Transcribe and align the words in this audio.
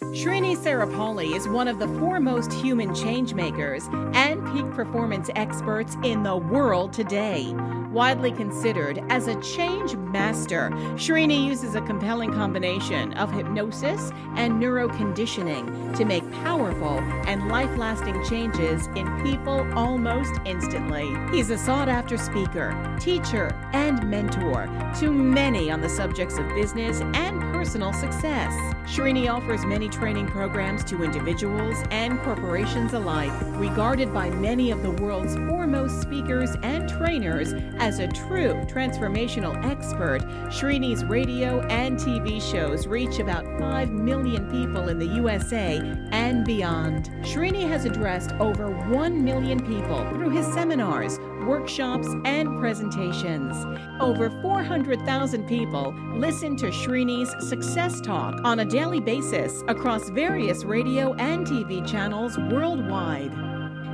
Srini 0.00 0.56
Saripalli 0.56 1.34
is 1.34 1.48
one 1.48 1.66
of 1.66 1.80
the 1.80 1.88
foremost 1.98 2.52
human 2.52 2.90
changemakers 2.90 3.92
and 4.14 4.46
peak 4.52 4.70
performance 4.70 5.28
experts 5.34 5.96
in 6.04 6.22
the 6.22 6.36
world 6.36 6.92
today. 6.92 7.52
Widely 7.90 8.30
considered 8.30 9.02
as 9.08 9.26
a 9.26 9.40
change 9.40 9.96
master, 9.96 10.70
Srini 10.94 11.44
uses 11.44 11.74
a 11.74 11.80
compelling 11.80 12.32
combination 12.32 13.12
of 13.14 13.32
hypnosis 13.32 14.12
and 14.36 14.62
neuroconditioning 14.62 15.96
to 15.96 16.04
make 16.04 16.30
powerful 16.30 17.00
and 17.26 17.48
life 17.48 17.76
lasting 17.76 18.24
changes 18.24 18.86
in 18.94 19.22
people 19.24 19.66
almost 19.76 20.32
instantly. 20.44 21.12
He's 21.32 21.50
a 21.50 21.58
sought 21.58 21.88
after 21.88 22.16
speaker, 22.16 22.96
teacher, 23.00 23.46
and 23.72 24.08
mentor 24.08 24.66
to 25.00 25.10
many 25.10 25.70
on 25.70 25.80
the 25.80 25.88
subjects 25.88 26.38
of 26.38 26.46
business 26.50 27.00
and 27.00 27.47
personal 27.58 27.92
success. 27.92 28.52
Srini 28.84 29.28
offers 29.28 29.64
many 29.64 29.88
training 29.88 30.28
programs 30.28 30.84
to 30.84 31.02
individuals 31.02 31.76
and 31.90 32.16
corporations 32.20 32.92
alike, 32.92 33.32
regarded 33.56 34.14
by 34.14 34.30
many 34.30 34.70
of 34.70 34.80
the 34.84 34.92
world's 34.92 35.34
foremost 35.34 36.00
speakers 36.00 36.50
and 36.62 36.88
trainers 36.88 37.54
as 37.78 37.98
a 37.98 38.06
true 38.06 38.54
transformational 38.66 39.56
expert. 39.66 40.22
Srini's 40.50 41.04
radio 41.04 41.60
and 41.66 41.98
TV 41.98 42.40
shows 42.40 42.86
reach 42.86 43.18
about 43.18 43.44
5 43.58 43.90
million 43.90 44.48
people 44.48 44.88
in 44.88 45.00
the 45.00 45.06
USA 45.16 45.78
and 46.12 46.44
beyond. 46.44 47.10
Srini 47.22 47.68
has 47.68 47.86
addressed 47.86 48.30
over 48.34 48.70
1 48.70 49.24
million 49.24 49.58
people 49.66 50.08
through 50.10 50.30
his 50.30 50.46
seminars, 50.54 51.18
workshops, 51.48 52.06
and 52.24 52.60
presentations. 52.60 53.56
Over 53.98 54.30
400,000 54.42 55.48
people 55.48 55.94
listen 56.12 56.56
to 56.58 56.66
Srini's 56.66 57.30
Success 57.48 58.00
Talk 58.00 58.40
on 58.44 58.60
a 58.60 58.64
daily 58.64 59.00
basis 59.00 59.62
across 59.66 60.10
various 60.10 60.62
radio 60.64 61.14
and 61.14 61.46
TV 61.46 61.84
channels 61.90 62.36
worldwide. 62.38 63.32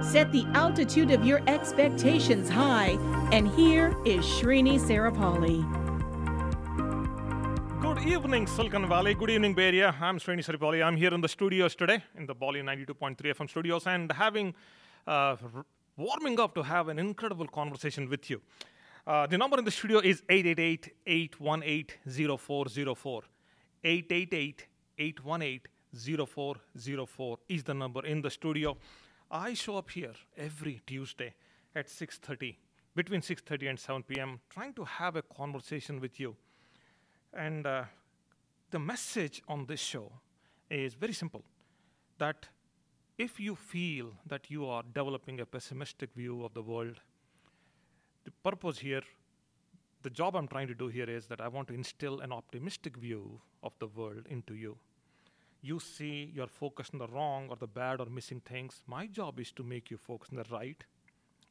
Set 0.05 0.33
the 0.33 0.45
altitude 0.55 1.11
of 1.13 1.25
your 1.25 1.41
expectations 1.47 2.51
high, 2.51 2.99
and 3.33 3.49
here 3.49 3.97
is 4.05 4.25
Srini 4.25 4.79
Saripalli. 4.79 5.63
Good 7.81 8.01
evening, 8.01 8.47
Silicon 8.47 8.89
Valley. 8.89 9.15
Good 9.15 9.31
evening, 9.31 9.55
Bay 9.55 9.69
Area. 9.69 9.95
I'm 10.01 10.19
Srini 10.19 10.45
Saripalli. 10.45 10.85
I'm 10.85 10.97
here 10.97 11.15
in 11.15 11.21
the 11.21 11.29
studios 11.29 11.75
today, 11.77 12.03
in 12.19 12.27
the 12.27 12.35
Bolly 12.35 12.61
92.3 12.61 13.17
FM 13.17 13.49
studios, 13.49 13.87
and 13.87 14.11
having, 14.13 14.55
uh, 15.07 15.37
warming 15.97 16.41
up 16.41 16.55
to 16.55 16.63
have 16.63 16.89
an 16.89 16.99
incredible 16.99 17.47
conversation 17.47 18.09
with 18.09 18.29
you. 18.31 18.41
Uh, 19.07 19.27
the 19.27 19.37
number 19.37 19.59
in 19.59 19.65
the 19.65 19.71
studio 19.71 19.99
is 19.99 20.23
888 20.29 20.95
818 21.07 22.39
0404. 22.39 23.23
888 23.85 24.67
818 24.99 25.61
0404 25.95 27.39
is 27.49 27.65
the 27.65 27.75
number 27.75 28.05
in 28.07 28.23
the 28.23 28.31
studio. 28.31 28.77
I 29.31 29.55
show 29.55 29.77
up 29.77 29.91
here 29.91 30.15
every 30.37 30.81
Tuesday 30.87 31.35
at 31.75 31.89
6:30, 31.89 32.57
between 32.95 33.21
6:30 33.21 33.69
and 33.69 33.79
7 33.79 34.03
p.m., 34.05 34.41
trying 34.49 34.73
to 34.75 34.85
have 34.85 35.17
a 35.17 35.23
conversation 35.23 36.01
with 36.01 36.19
you. 36.19 36.37
And 37.33 37.67
uh, 37.67 37.85
the 38.71 38.79
message 38.79 39.43
on 39.49 39.67
this 39.67 39.81
show 39.81 40.13
is 40.71 40.95
very 40.95 41.13
simple 41.13 41.45
that 42.19 42.49
if 43.17 43.39
you 43.39 43.55
feel 43.55 44.13
that 44.27 44.51
you 44.51 44.67
are 44.67 44.83
developing 44.93 45.41
a 45.41 45.47
pessimistic 45.47 46.13
view 46.15 46.45
of 46.45 46.53
the 46.55 46.63
world, 46.63 47.01
the 48.25 48.33
purpose 48.43 48.79
here, 48.79 49.03
the 50.03 50.11
job 50.11 50.35
I'm 50.35 50.49
trying 50.49 50.69
to 50.69 50.75
do 50.75 50.89
here 50.89 51.09
is 51.09 51.27
that 51.27 51.41
I 51.41 51.49
want 51.49 51.69
to 51.69 51.75
instill 51.75 52.21
an 52.21 52.33
optimistic 52.33 52.97
view 52.97 53.41
of 53.63 53.73
the 53.79 53.87
world 53.87 54.27
into 54.29 54.55
you. 54.55 54.77
You 55.63 55.81
see 55.81 56.31
you're 56.35 56.47
focused 56.47 56.93
on 56.93 56.99
the 56.99 57.07
wrong 57.07 57.47
or 57.49 57.57
the 57.57 57.67
bad 57.67 58.01
or 58.01 58.07
missing 58.07 58.41
things. 58.45 58.83
My 58.87 59.07
job 59.07 59.41
is 59.41 59.53
to 59.53 59.63
make 59.63 59.91
you 59.91 59.97
focus 59.97 60.29
on 60.31 60.37
the 60.37 60.45
right, 60.51 60.83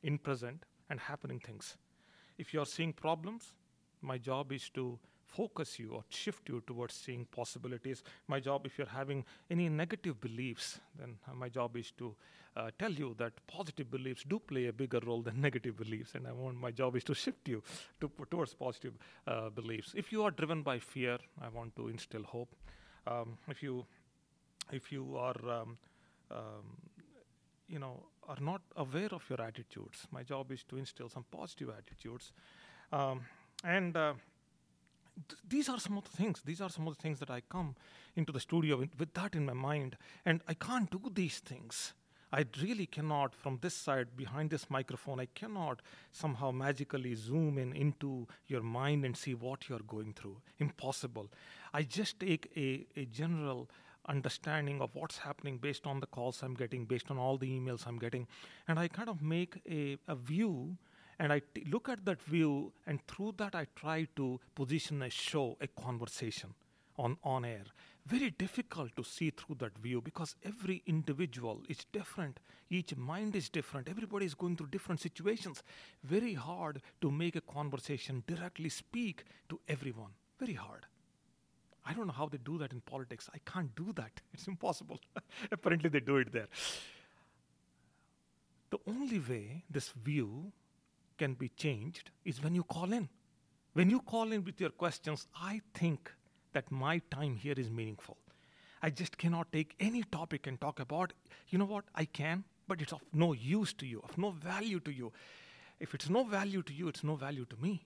in 0.04 0.18
present, 0.18 0.66
and 0.90 1.00
happening 1.00 1.40
things. 1.40 1.78
If 2.38 2.54
you're 2.54 2.66
seeing 2.66 2.94
problems, 2.94 3.54
my 4.02 4.18
job 4.18 4.52
is 4.52 4.70
to 4.72 5.00
focus 5.36 5.80
you 5.80 5.92
or 5.94 6.04
shift 6.10 6.50
you 6.50 6.62
towards 6.68 6.94
seeing 6.94 7.26
possibilities. 7.26 8.04
My 8.28 8.40
job, 8.40 8.66
if 8.66 8.78
you're 8.78 8.88
having 8.88 9.26
any 9.50 9.70
negative 9.70 10.20
beliefs, 10.22 10.80
then 10.98 11.18
uh, 11.28 11.34
my 11.34 11.50
job 11.50 11.76
is 11.78 11.92
to 11.98 12.16
uh, 12.56 12.70
tell 12.78 12.92
you 12.92 13.16
that 13.18 13.34
positive 13.48 13.90
beliefs 13.90 14.24
do 14.28 14.40
play 14.40 14.68
a 14.68 14.74
bigger 14.74 15.00
role 15.06 15.22
than 15.22 15.42
negative 15.48 15.76
beliefs, 15.78 16.14
and 16.16 16.28
I 16.28 16.32
want 16.32 16.58
my 16.58 16.72
job 16.72 16.96
is 16.96 17.04
to 17.06 17.16
shift 17.16 17.48
you 17.48 17.64
to, 18.02 18.12
towards 18.30 18.54
positive 18.54 18.94
uh, 19.28 19.50
beliefs. 19.50 19.94
If 19.96 20.12
you 20.12 20.24
are 20.24 20.32
driven 20.32 20.62
by 20.62 20.80
fear, 20.80 21.18
I 21.42 21.50
want 21.50 21.76
to 21.78 21.88
instill 21.88 22.24
hope. 22.24 22.56
Um, 23.08 23.38
if 23.50 23.64
you 23.64 23.86
if 24.72 24.92
you 24.92 25.18
are 25.18 25.36
um, 25.50 25.78
um, 26.32 26.78
you 27.68 27.80
know 27.80 28.04
are 28.28 28.40
not 28.40 28.62
aware 28.78 29.10
of 29.12 29.24
your 29.30 29.42
attitudes 29.42 30.08
my 30.12 30.24
job 30.24 30.52
is 30.52 30.64
to 30.64 30.78
instill 30.78 31.10
some 31.10 31.26
positive 31.30 31.70
attitudes 31.70 32.32
um, 32.94 33.20
and 33.66 33.98
uh, 33.98 34.14
th- 35.28 35.42
these 35.48 35.70
are 35.70 35.80
some 35.80 35.98
of 35.98 36.04
the 36.04 36.18
things 36.18 36.42
these 36.46 36.62
are 36.62 36.70
some 36.70 36.88
of 36.88 36.96
the 36.96 37.02
things 37.02 37.20
that 37.20 37.30
i 37.30 37.42
come 37.50 37.76
into 38.16 38.32
the 38.32 38.40
studio 38.40 38.78
with, 38.78 38.98
with 39.00 39.14
that 39.14 39.36
in 39.36 39.46
my 39.46 39.54
mind 39.54 39.98
and 40.26 40.42
i 40.48 40.54
can't 40.54 40.90
do 40.92 41.02
these 41.14 41.40
things 41.40 41.94
I 42.36 42.46
really 42.64 42.88
cannot, 42.88 43.36
from 43.36 43.60
this 43.62 43.76
side, 43.76 44.18
behind 44.18 44.50
this 44.50 44.68
microphone, 44.68 45.20
I 45.20 45.28
cannot 45.36 45.84
somehow 46.12 46.50
magically 46.50 47.14
zoom 47.14 47.60
in 47.60 47.74
into 47.74 48.28
your 48.48 48.64
mind 48.64 49.06
and 49.06 49.16
see 49.16 49.36
what 49.36 49.70
you're 49.70 49.88
going 49.88 50.14
through. 50.14 50.38
Impossible. 50.58 51.30
I 51.76 51.84
just 51.84 52.20
take 52.20 52.52
a, 52.58 52.88
a 53.00 53.06
general 53.06 53.70
understanding 54.08 54.82
of 54.82 54.96
what's 54.96 55.20
happening 55.20 55.60
based 55.60 55.86
on 55.86 56.00
the 56.00 56.08
calls 56.08 56.42
I'm 56.42 56.56
getting, 56.56 56.86
based 56.86 57.12
on 57.12 57.20
all 57.20 57.38
the 57.38 57.48
emails 57.48 57.86
I'm 57.86 58.00
getting, 58.00 58.28
and 58.68 58.80
I 58.80 58.88
kind 58.88 59.10
of 59.10 59.22
make 59.22 59.62
a, 59.70 59.98
a 60.08 60.16
view 60.16 60.78
and 61.20 61.32
I 61.32 61.40
t- 61.40 61.66
look 61.70 61.90
at 61.90 62.06
that 62.06 62.22
view, 62.22 62.72
and 62.88 63.06
through 63.08 63.36
that, 63.38 63.56
I 63.56 63.68
try 63.76 64.08
to 64.16 64.40
position 64.56 65.02
a 65.02 65.10
show, 65.10 65.58
a 65.62 65.68
conversation 65.68 66.54
on, 66.98 67.18
on 67.24 67.46
air. 67.46 67.64
Very 68.06 68.32
difficult 68.32 68.96
to 68.98 69.04
see 69.04 69.30
through 69.30 69.56
that 69.60 69.78
view 69.78 70.02
because 70.02 70.36
every 70.44 70.84
individual 70.86 71.62
is 71.70 71.86
different. 71.94 72.40
Each 72.70 72.96
mind 72.98 73.36
is 73.36 73.48
different. 73.50 73.88
Everybody 73.88 74.26
is 74.26 74.34
going 74.34 74.58
through 74.58 74.68
different 74.68 75.00
situations. 75.00 75.64
Very 76.04 76.34
hard 76.34 76.82
to 77.02 77.10
make 77.10 77.38
a 77.38 77.42
conversation 77.42 78.24
directly 78.28 78.70
speak 78.70 79.24
to 79.50 79.60
everyone. 79.70 80.12
Very 80.38 80.54
hard. 80.54 80.86
I 81.86 81.94
don't 81.94 82.08
know 82.08 82.14
how 82.14 82.28
they 82.28 82.38
do 82.38 82.58
that 82.58 82.74
in 82.74 82.82
politics. 82.82 83.30
I 83.34 83.40
can't 83.50 83.74
do 83.76 83.94
that. 83.94 84.22
It's 84.34 84.48
impossible. 84.48 85.00
Apparently, 85.52 85.90
they 85.90 86.00
do 86.00 86.18
it 86.18 86.32
there. 86.32 86.48
The 88.70 88.80
only 88.88 89.20
way 89.20 89.64
this 89.70 89.90
view 89.90 90.52
can 91.18 91.34
be 91.34 91.50
changed 91.50 92.12
is 92.26 92.44
when 92.44 92.56
you 92.56 92.64
call 92.64 92.92
in. 92.94 93.10
When 93.74 93.90
you 93.90 94.00
call 94.00 94.32
in 94.32 94.44
with 94.44 94.62
your 94.62 94.70
questions, 94.70 95.28
I 95.36 95.62
think 95.74 96.12
that 96.54 96.72
my 96.72 97.02
time 97.10 97.36
here 97.36 97.56
is 97.58 97.70
meaningful. 97.70 98.18
I 98.82 98.90
just 98.90 99.18
cannot 99.18 99.52
take 99.52 99.76
any 99.80 100.04
topic 100.04 100.46
and 100.46 100.60
talk 100.60 100.80
about. 100.80 101.14
You 101.50 101.58
know 101.58 101.66
what? 101.66 101.86
I 101.96 102.06
can, 102.06 102.44
but 102.68 102.82
it's 102.82 102.94
of 102.94 103.02
no 103.14 103.34
use 103.34 103.74
to 103.74 103.86
you, 103.86 104.02
of 104.04 104.18
no 104.18 104.32
value 104.32 104.80
to 104.82 104.92
you. 104.92 105.12
If 105.80 105.94
it's 105.94 106.10
no 106.10 106.24
value 106.24 106.62
to 106.64 106.74
you, 106.74 106.88
it's 106.88 107.04
no 107.04 107.16
value 107.16 107.46
to 107.46 107.56
me. 107.58 107.86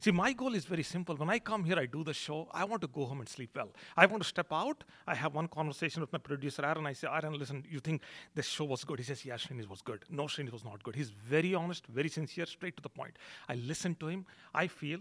See, 0.00 0.10
my 0.10 0.32
goal 0.32 0.54
is 0.54 0.64
very 0.64 0.82
simple. 0.82 1.14
When 1.14 1.28
I 1.28 1.38
come 1.38 1.62
here, 1.62 1.78
I 1.78 1.84
do 1.84 2.02
the 2.02 2.14
show. 2.14 2.48
I 2.52 2.64
want 2.64 2.80
to 2.80 2.88
go 2.88 3.04
home 3.04 3.20
and 3.20 3.28
sleep 3.28 3.50
well. 3.54 3.68
I 3.98 4.06
want 4.06 4.22
to 4.22 4.28
step 4.28 4.46
out. 4.50 4.82
I 5.06 5.14
have 5.14 5.34
one 5.34 5.46
conversation 5.46 6.00
with 6.00 6.10
my 6.10 6.18
producer, 6.18 6.64
Aaron. 6.64 6.86
I 6.86 6.94
say, 6.94 7.06
Aaron, 7.06 7.38
listen, 7.38 7.66
you 7.70 7.80
think 7.80 8.00
this 8.34 8.46
show 8.46 8.64
was 8.64 8.82
good? 8.82 8.98
He 8.98 9.04
says, 9.04 9.26
Yeah, 9.26 9.34
Srini 9.34 9.68
was 9.68 9.82
good. 9.82 10.04
No, 10.08 10.22
Srini 10.24 10.50
was 10.50 10.64
not 10.64 10.82
good. 10.82 10.96
He's 10.96 11.10
very 11.10 11.54
honest, 11.54 11.86
very 11.86 12.08
sincere, 12.08 12.46
straight 12.46 12.78
to 12.78 12.82
the 12.82 12.88
point. 12.88 13.18
I 13.46 13.56
listen 13.56 13.94
to 13.96 14.08
him. 14.08 14.24
I 14.54 14.68
feel 14.68 15.00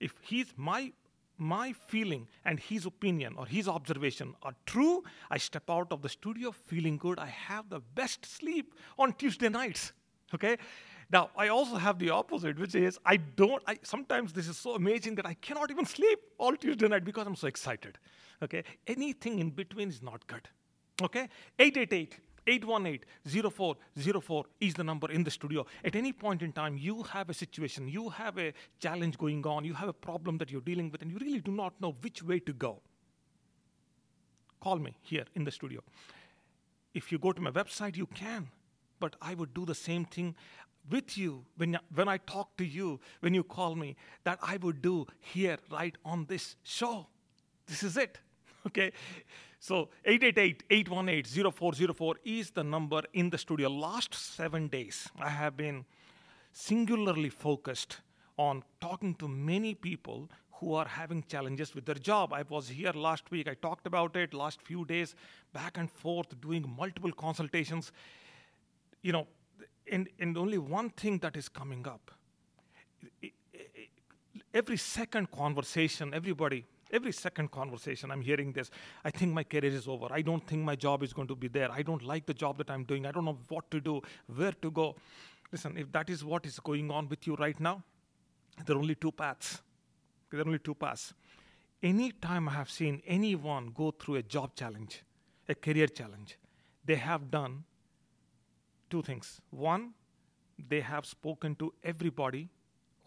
if 0.00 0.14
he's 0.22 0.54
my 0.56 0.92
my 1.36 1.72
feeling 1.72 2.28
and 2.44 2.60
his 2.60 2.84
opinion 2.84 3.34
or 3.38 3.46
his 3.46 3.66
observation 3.66 4.34
are 4.42 4.54
true, 4.66 5.02
I 5.30 5.38
step 5.38 5.70
out 5.70 5.88
of 5.90 6.02
the 6.02 6.08
studio 6.08 6.52
feeling 6.52 6.98
good. 6.98 7.18
I 7.18 7.28
have 7.28 7.70
the 7.70 7.80
best 7.80 8.26
sleep 8.26 8.74
on 8.98 9.14
Tuesday 9.14 9.48
nights. 9.48 9.92
Okay? 10.34 10.58
Now, 11.12 11.30
I 11.36 11.48
also 11.48 11.74
have 11.76 11.98
the 11.98 12.10
opposite, 12.10 12.58
which 12.58 12.74
is 12.74 12.98
I 13.04 13.16
don't, 13.16 13.62
I, 13.66 13.78
sometimes 13.82 14.32
this 14.32 14.46
is 14.46 14.56
so 14.56 14.76
amazing 14.76 15.16
that 15.16 15.26
I 15.26 15.34
cannot 15.34 15.70
even 15.70 15.84
sleep 15.84 16.20
all 16.38 16.56
Tuesday 16.56 16.86
night 16.86 17.04
because 17.04 17.26
I'm 17.26 17.36
so 17.36 17.48
excited. 17.48 17.98
Okay? 18.42 18.62
Anything 18.86 19.40
in 19.40 19.50
between 19.50 19.88
is 19.88 20.02
not 20.02 20.26
good. 20.26 20.48
Okay? 21.02 21.28
888 21.58 22.20
818 22.46 23.04
0404 23.50 24.44
is 24.60 24.74
the 24.74 24.84
number 24.84 25.10
in 25.10 25.24
the 25.24 25.30
studio. 25.30 25.66
At 25.84 25.94
any 25.94 26.12
point 26.12 26.42
in 26.42 26.52
time, 26.52 26.78
you 26.78 27.02
have 27.02 27.28
a 27.28 27.34
situation, 27.34 27.88
you 27.88 28.08
have 28.08 28.38
a 28.38 28.52
challenge 28.78 29.18
going 29.18 29.44
on, 29.46 29.64
you 29.64 29.74
have 29.74 29.88
a 29.88 29.92
problem 29.92 30.38
that 30.38 30.50
you're 30.50 30.60
dealing 30.60 30.90
with, 30.90 31.02
and 31.02 31.10
you 31.10 31.18
really 31.20 31.40
do 31.40 31.52
not 31.52 31.78
know 31.80 31.96
which 32.00 32.22
way 32.22 32.38
to 32.40 32.52
go. 32.52 32.80
Call 34.60 34.76
me 34.76 34.94
here 35.02 35.24
in 35.34 35.44
the 35.44 35.50
studio. 35.50 35.82
If 36.94 37.12
you 37.12 37.18
go 37.18 37.32
to 37.32 37.40
my 37.40 37.50
website, 37.50 37.96
you 37.96 38.06
can, 38.06 38.48
but 38.98 39.16
I 39.20 39.34
would 39.34 39.54
do 39.54 39.64
the 39.64 39.74
same 39.74 40.04
thing 40.04 40.34
with 40.90 41.16
you 41.16 41.46
when, 41.56 41.78
when 41.94 42.08
I 42.08 42.18
talk 42.18 42.56
to 42.58 42.64
you, 42.64 43.00
when 43.20 43.32
you 43.34 43.42
call 43.42 43.74
me, 43.74 43.96
that 44.24 44.38
I 44.42 44.58
would 44.58 44.82
do 44.82 45.06
here 45.20 45.56
right 45.70 45.96
on 46.04 46.26
this 46.26 46.56
show. 46.62 47.06
This 47.66 47.82
is 47.82 47.96
it. 47.96 48.18
Okay? 48.66 48.92
So 49.58 49.88
888-818-0404 50.06 52.14
is 52.26 52.50
the 52.50 52.62
number 52.62 53.00
in 53.14 53.30
the 53.30 53.38
studio. 53.38 53.70
Last 53.70 54.14
seven 54.14 54.68
days, 54.68 55.08
I 55.18 55.30
have 55.30 55.56
been 55.56 55.86
singularly 56.52 57.30
focused 57.30 58.00
on 58.36 58.62
talking 58.80 59.14
to 59.14 59.28
many 59.28 59.74
people 59.74 60.28
who 60.52 60.74
are 60.74 60.86
having 60.86 61.24
challenges 61.26 61.74
with 61.74 61.86
their 61.86 61.94
job. 61.94 62.32
I 62.32 62.42
was 62.48 62.68
here 62.68 62.92
last 62.92 63.30
week. 63.30 63.48
I 63.48 63.54
talked 63.54 63.86
about 63.86 64.14
it 64.16 64.34
last 64.34 64.60
few 64.62 64.84
days, 64.84 65.14
back 65.54 65.78
and 65.78 65.90
forth, 65.90 66.38
doing 66.40 66.70
multiple 66.76 67.12
consultations. 67.12 67.92
You 69.02 69.12
know, 69.12 69.26
and, 69.90 70.08
and 70.18 70.36
only 70.36 70.58
one 70.58 70.90
thing 70.90 71.18
that 71.18 71.36
is 71.36 71.48
coming 71.48 71.86
up. 71.86 72.10
Every 74.52 74.76
second 74.76 75.30
conversation, 75.30 76.12
everybody, 76.12 76.64
every 76.92 77.12
second 77.12 77.50
conversation, 77.50 78.10
I'm 78.10 78.20
hearing 78.20 78.52
this. 78.52 78.70
I 79.04 79.10
think 79.10 79.32
my 79.32 79.44
career 79.44 79.66
is 79.66 79.86
over. 79.86 80.06
I 80.10 80.22
don't 80.22 80.46
think 80.46 80.62
my 80.62 80.76
job 80.76 81.02
is 81.02 81.12
going 81.12 81.28
to 81.28 81.36
be 81.36 81.48
there. 81.48 81.70
I 81.70 81.82
don't 81.82 82.02
like 82.02 82.26
the 82.26 82.34
job 82.34 82.58
that 82.58 82.70
I'm 82.70 82.84
doing. 82.84 83.06
I 83.06 83.12
don't 83.12 83.24
know 83.24 83.38
what 83.48 83.70
to 83.70 83.80
do, 83.80 84.02
where 84.34 84.52
to 84.52 84.70
go. 84.70 84.96
Listen, 85.52 85.76
if 85.76 85.90
that 85.92 86.10
is 86.10 86.24
what 86.24 86.46
is 86.46 86.58
going 86.58 86.90
on 86.90 87.08
with 87.08 87.26
you 87.26 87.34
right 87.36 87.58
now, 87.58 87.82
there 88.66 88.76
are 88.76 88.78
only 88.78 88.94
two 88.94 89.12
paths. 89.12 89.62
There 90.30 90.40
are 90.40 90.46
only 90.46 90.58
two 90.58 90.74
paths. 90.74 91.14
Anytime 91.82 92.48
I 92.48 92.52
have 92.52 92.70
seen 92.70 93.02
anyone 93.06 93.72
go 93.74 93.90
through 93.90 94.16
a 94.16 94.22
job 94.22 94.54
challenge, 94.54 95.02
a 95.48 95.54
career 95.54 95.86
challenge, 95.86 96.38
they 96.84 96.96
have 96.96 97.30
done 97.30 97.64
two 98.90 99.02
things. 99.02 99.40
One, 99.50 99.94
they 100.68 100.80
have 100.80 101.06
spoken 101.06 101.54
to 101.56 101.72
everybody 101.82 102.48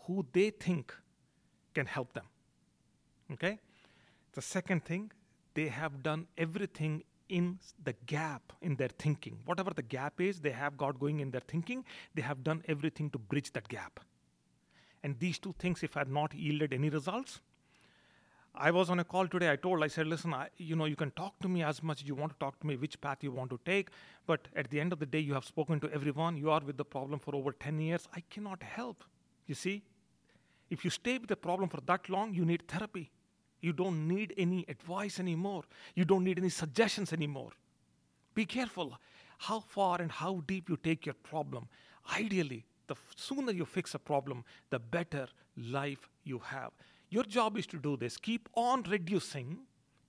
who 0.05 0.25
they 0.33 0.49
think 0.49 0.93
can 1.73 1.85
help 1.85 2.13
them. 2.13 2.25
Okay? 3.31 3.59
The 4.33 4.41
second 4.41 4.85
thing, 4.85 5.11
they 5.53 5.67
have 5.67 6.01
done 6.01 6.27
everything 6.37 7.03
in 7.29 7.59
the 7.83 7.93
gap 8.05 8.53
in 8.61 8.75
their 8.75 8.89
thinking. 8.89 9.39
Whatever 9.45 9.71
the 9.73 9.81
gap 9.81 10.19
is, 10.19 10.39
they 10.39 10.51
have 10.51 10.77
got 10.77 10.99
going 10.99 11.19
in 11.19 11.31
their 11.31 11.41
thinking, 11.41 11.85
they 12.13 12.21
have 12.21 12.43
done 12.43 12.63
everything 12.67 13.09
to 13.11 13.17
bridge 13.17 13.51
that 13.53 13.67
gap. 13.67 13.99
And 15.03 15.19
these 15.19 15.39
two 15.39 15.53
things, 15.59 15.83
if 15.83 15.97
I 15.97 16.01
had 16.01 16.09
not 16.09 16.33
yielded 16.33 16.73
any 16.73 16.89
results, 16.89 17.41
I 18.55 18.69
was 18.69 18.89
on 18.89 18.99
a 18.99 19.03
call 19.03 19.27
today. 19.27 19.51
I 19.51 19.55
told, 19.55 19.83
I 19.83 19.87
said, 19.87 20.05
listen, 20.05 20.33
I, 20.33 20.49
you 20.57 20.75
know, 20.75 20.85
you 20.85 20.95
can 20.95 21.09
talk 21.11 21.39
to 21.41 21.49
me 21.49 21.63
as 21.63 21.81
much 21.81 22.03
as 22.03 22.07
you 22.07 22.13
want 22.13 22.33
to 22.33 22.37
talk 22.37 22.59
to 22.59 22.67
me, 22.67 22.75
which 22.75 23.01
path 23.01 23.23
you 23.23 23.31
want 23.31 23.49
to 23.49 23.59
take. 23.65 23.89
But 24.27 24.47
at 24.55 24.69
the 24.69 24.79
end 24.79 24.93
of 24.93 24.99
the 24.99 25.07
day, 25.07 25.19
you 25.19 25.33
have 25.33 25.45
spoken 25.45 25.79
to 25.79 25.89
everyone. 25.91 26.37
You 26.37 26.51
are 26.51 26.61
with 26.63 26.77
the 26.77 26.85
problem 26.85 27.19
for 27.19 27.33
over 27.35 27.51
10 27.51 27.79
years. 27.79 28.07
I 28.15 28.21
cannot 28.29 28.61
help. 28.61 29.03
You 29.47 29.55
see, 29.55 29.81
if 30.69 30.85
you 30.85 30.91
stay 30.91 31.17
with 31.17 31.29
the 31.29 31.35
problem 31.35 31.67
for 31.67 31.81
that 31.81 32.09
long, 32.09 32.33
you 32.33 32.45
need 32.45 32.67
therapy. 32.67 33.09
You 33.61 33.73
don't 33.73 34.07
need 34.07 34.33
any 34.37 34.65
advice 34.67 35.19
anymore. 35.19 35.63
You 35.95 36.05
don't 36.05 36.23
need 36.23 36.37
any 36.37 36.49
suggestions 36.49 37.11
anymore. 37.11 37.51
Be 38.35 38.45
careful 38.45 38.99
how 39.39 39.61
far 39.61 39.99
and 39.99 40.11
how 40.11 40.43
deep 40.45 40.69
you 40.69 40.77
take 40.77 41.05
your 41.05 41.15
problem. 41.15 41.67
Ideally, 42.17 42.65
the 42.87 42.95
sooner 43.15 43.51
you 43.51 43.65
fix 43.65 43.95
a 43.95 43.99
problem, 43.99 44.43
the 44.69 44.79
better 44.79 45.27
life 45.57 46.09
you 46.23 46.39
have. 46.39 46.71
Your 47.13 47.25
job 47.25 47.59
is 47.59 47.67
to 47.67 47.77
do 47.77 47.95
this. 47.95 48.17
Keep 48.17 48.49
on 48.55 48.81
reducing, 48.89 49.59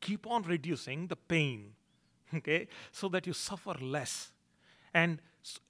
keep 0.00 0.26
on 0.26 0.42
reducing 0.44 1.06
the 1.06 1.16
pain, 1.16 1.74
okay, 2.34 2.66
so 2.92 3.10
that 3.10 3.26
you 3.26 3.34
suffer 3.34 3.74
less. 3.74 4.32
And, 4.94 5.20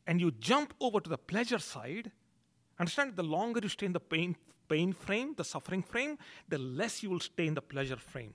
and 0.06 0.20
you 0.20 0.30
jump 0.30 0.74
over 0.78 1.00
to 1.00 1.10
the 1.10 1.18
pleasure 1.18 1.58
side. 1.58 2.12
Understand 2.78 3.16
the 3.16 3.24
longer 3.24 3.58
you 3.60 3.68
stay 3.68 3.86
in 3.86 3.92
the 3.92 3.98
pain, 3.98 4.36
pain 4.68 4.92
frame, 4.92 5.34
the 5.36 5.42
suffering 5.42 5.82
frame, 5.82 6.18
the 6.48 6.58
less 6.58 7.02
you 7.02 7.10
will 7.10 7.18
stay 7.18 7.48
in 7.48 7.54
the 7.54 7.62
pleasure 7.62 7.96
frame. 7.96 8.34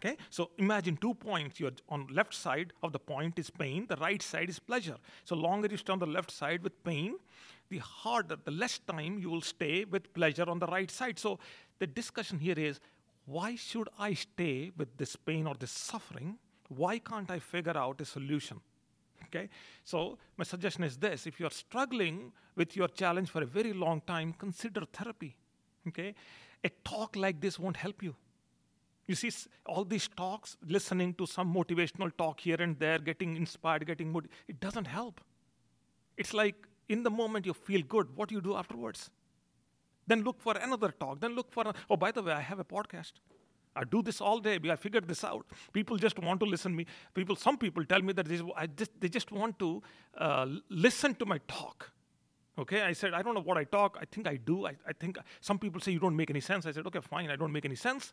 Okay? 0.00 0.16
So 0.30 0.50
imagine 0.56 0.96
two 0.96 1.14
points. 1.14 1.60
You're 1.60 1.72
on 1.88 2.06
left 2.10 2.34
side 2.34 2.72
of 2.82 2.92
the 2.92 2.98
point 2.98 3.38
is 3.38 3.50
pain, 3.50 3.86
the 3.86 3.96
right 3.96 4.22
side 4.22 4.48
is 4.48 4.58
pleasure. 4.58 4.96
So 5.24 5.36
longer 5.36 5.68
you 5.70 5.76
stay 5.76 5.92
on 5.92 5.98
the 5.98 6.06
left 6.06 6.30
side 6.30 6.62
with 6.62 6.82
pain, 6.84 7.16
the 7.68 7.78
harder, 7.78 8.36
the 8.42 8.50
less 8.50 8.78
time 8.78 9.18
you 9.18 9.30
will 9.30 9.42
stay 9.42 9.84
with 9.84 10.12
pleasure 10.14 10.48
on 10.48 10.58
the 10.58 10.66
right 10.66 10.90
side. 10.90 11.18
So 11.18 11.38
the 11.78 11.86
discussion 11.86 12.38
here 12.38 12.58
is 12.58 12.80
why 13.26 13.56
should 13.56 13.88
I 13.98 14.14
stay 14.14 14.72
with 14.76 14.96
this 14.96 15.16
pain 15.16 15.46
or 15.46 15.54
this 15.54 15.70
suffering? 15.70 16.38
Why 16.68 16.98
can't 16.98 17.30
I 17.30 17.38
figure 17.38 17.76
out 17.76 18.00
a 18.00 18.04
solution? 18.04 18.60
Okay? 19.26 19.50
So 19.84 20.18
my 20.38 20.44
suggestion 20.44 20.82
is 20.84 20.96
this 20.96 21.26
if 21.26 21.38
you're 21.38 21.50
struggling 21.50 22.32
with 22.56 22.74
your 22.74 22.88
challenge 22.88 23.28
for 23.28 23.42
a 23.42 23.46
very 23.46 23.74
long 23.74 24.00
time, 24.06 24.32
consider 24.32 24.82
therapy. 24.92 25.36
Okay? 25.88 26.14
A 26.64 26.70
talk 26.84 27.16
like 27.16 27.40
this 27.40 27.58
won't 27.58 27.76
help 27.76 28.02
you. 28.02 28.16
You 29.10 29.16
see, 29.16 29.30
all 29.66 29.84
these 29.84 30.06
talks, 30.16 30.56
listening 30.64 31.14
to 31.14 31.26
some 31.26 31.52
motivational 31.52 32.16
talk 32.16 32.38
here 32.38 32.58
and 32.60 32.78
there, 32.78 33.00
getting 33.00 33.36
inspired, 33.36 33.84
getting 33.84 34.12
motivated, 34.12 34.36
it 34.46 34.60
doesn't 34.60 34.86
help. 34.86 35.20
It's 36.16 36.32
like 36.32 36.54
in 36.88 37.02
the 37.02 37.10
moment 37.10 37.44
you 37.44 37.52
feel 37.52 37.82
good, 37.82 38.06
what 38.14 38.28
do 38.28 38.36
you 38.36 38.40
do 38.40 38.54
afterwards? 38.54 39.10
Then 40.06 40.22
look 40.22 40.40
for 40.40 40.56
another 40.56 40.92
talk. 40.92 41.20
Then 41.20 41.34
look 41.34 41.50
for, 41.50 41.64
a, 41.66 41.74
oh, 41.90 41.96
by 41.96 42.12
the 42.12 42.22
way, 42.22 42.32
I 42.32 42.40
have 42.40 42.60
a 42.60 42.64
podcast. 42.64 43.14
I 43.74 43.82
do 43.82 44.00
this 44.00 44.20
all 44.20 44.38
day. 44.38 44.60
I 44.70 44.76
figured 44.76 45.08
this 45.08 45.24
out. 45.24 45.44
People 45.72 45.96
just 45.96 46.16
want 46.20 46.38
to 46.38 46.46
listen 46.46 46.70
to 46.70 46.78
me. 46.78 46.86
People, 47.12 47.34
some 47.34 47.58
people 47.58 47.84
tell 47.84 48.02
me 48.02 48.12
that 48.12 48.26
they 48.28 48.40
just, 48.76 48.92
they 49.00 49.08
just 49.08 49.32
want 49.32 49.58
to 49.58 49.82
uh, 50.18 50.46
listen 50.68 51.16
to 51.16 51.26
my 51.26 51.38
talk. 51.48 51.90
Okay, 52.56 52.82
I 52.82 52.92
said, 52.92 53.12
I 53.14 53.22
don't 53.22 53.34
know 53.34 53.42
what 53.42 53.56
I 53.56 53.64
talk. 53.64 53.98
I 54.00 54.04
think 54.04 54.28
I 54.28 54.36
do. 54.36 54.66
I, 54.66 54.76
I 54.86 54.92
think 54.92 55.18
some 55.40 55.58
people 55.58 55.80
say 55.80 55.90
you 55.90 55.98
don't 55.98 56.14
make 56.14 56.30
any 56.30 56.40
sense. 56.40 56.64
I 56.64 56.70
said, 56.70 56.86
okay, 56.86 57.00
fine, 57.00 57.28
I 57.28 57.34
don't 57.34 57.52
make 57.52 57.64
any 57.64 57.74
sense. 57.74 58.12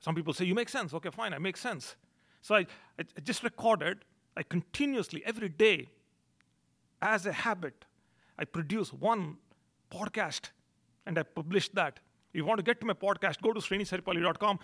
Some 0.00 0.14
people 0.14 0.32
say, 0.32 0.44
You 0.44 0.54
make 0.54 0.68
sense. 0.68 0.94
Okay, 0.94 1.10
fine, 1.10 1.32
I 1.34 1.38
make 1.38 1.56
sense. 1.56 1.96
So 2.40 2.54
I, 2.54 2.66
I 2.98 3.04
just 3.22 3.42
recorded, 3.42 4.04
I 4.36 4.42
continuously, 4.42 5.22
every 5.26 5.48
day, 5.48 5.88
as 7.02 7.26
a 7.26 7.32
habit, 7.32 7.84
I 8.38 8.44
produce 8.44 8.92
one 8.92 9.36
podcast 9.90 10.50
and 11.06 11.18
I 11.18 11.22
publish 11.22 11.68
that. 11.70 12.00
If 12.32 12.38
you 12.38 12.44
want 12.44 12.58
to 12.58 12.64
get 12.64 12.80
to 12.80 12.86
my 12.86 12.92
podcast, 12.92 13.40
go 13.40 13.52
to 13.52 13.60
srinisaripalli.com 13.60 14.58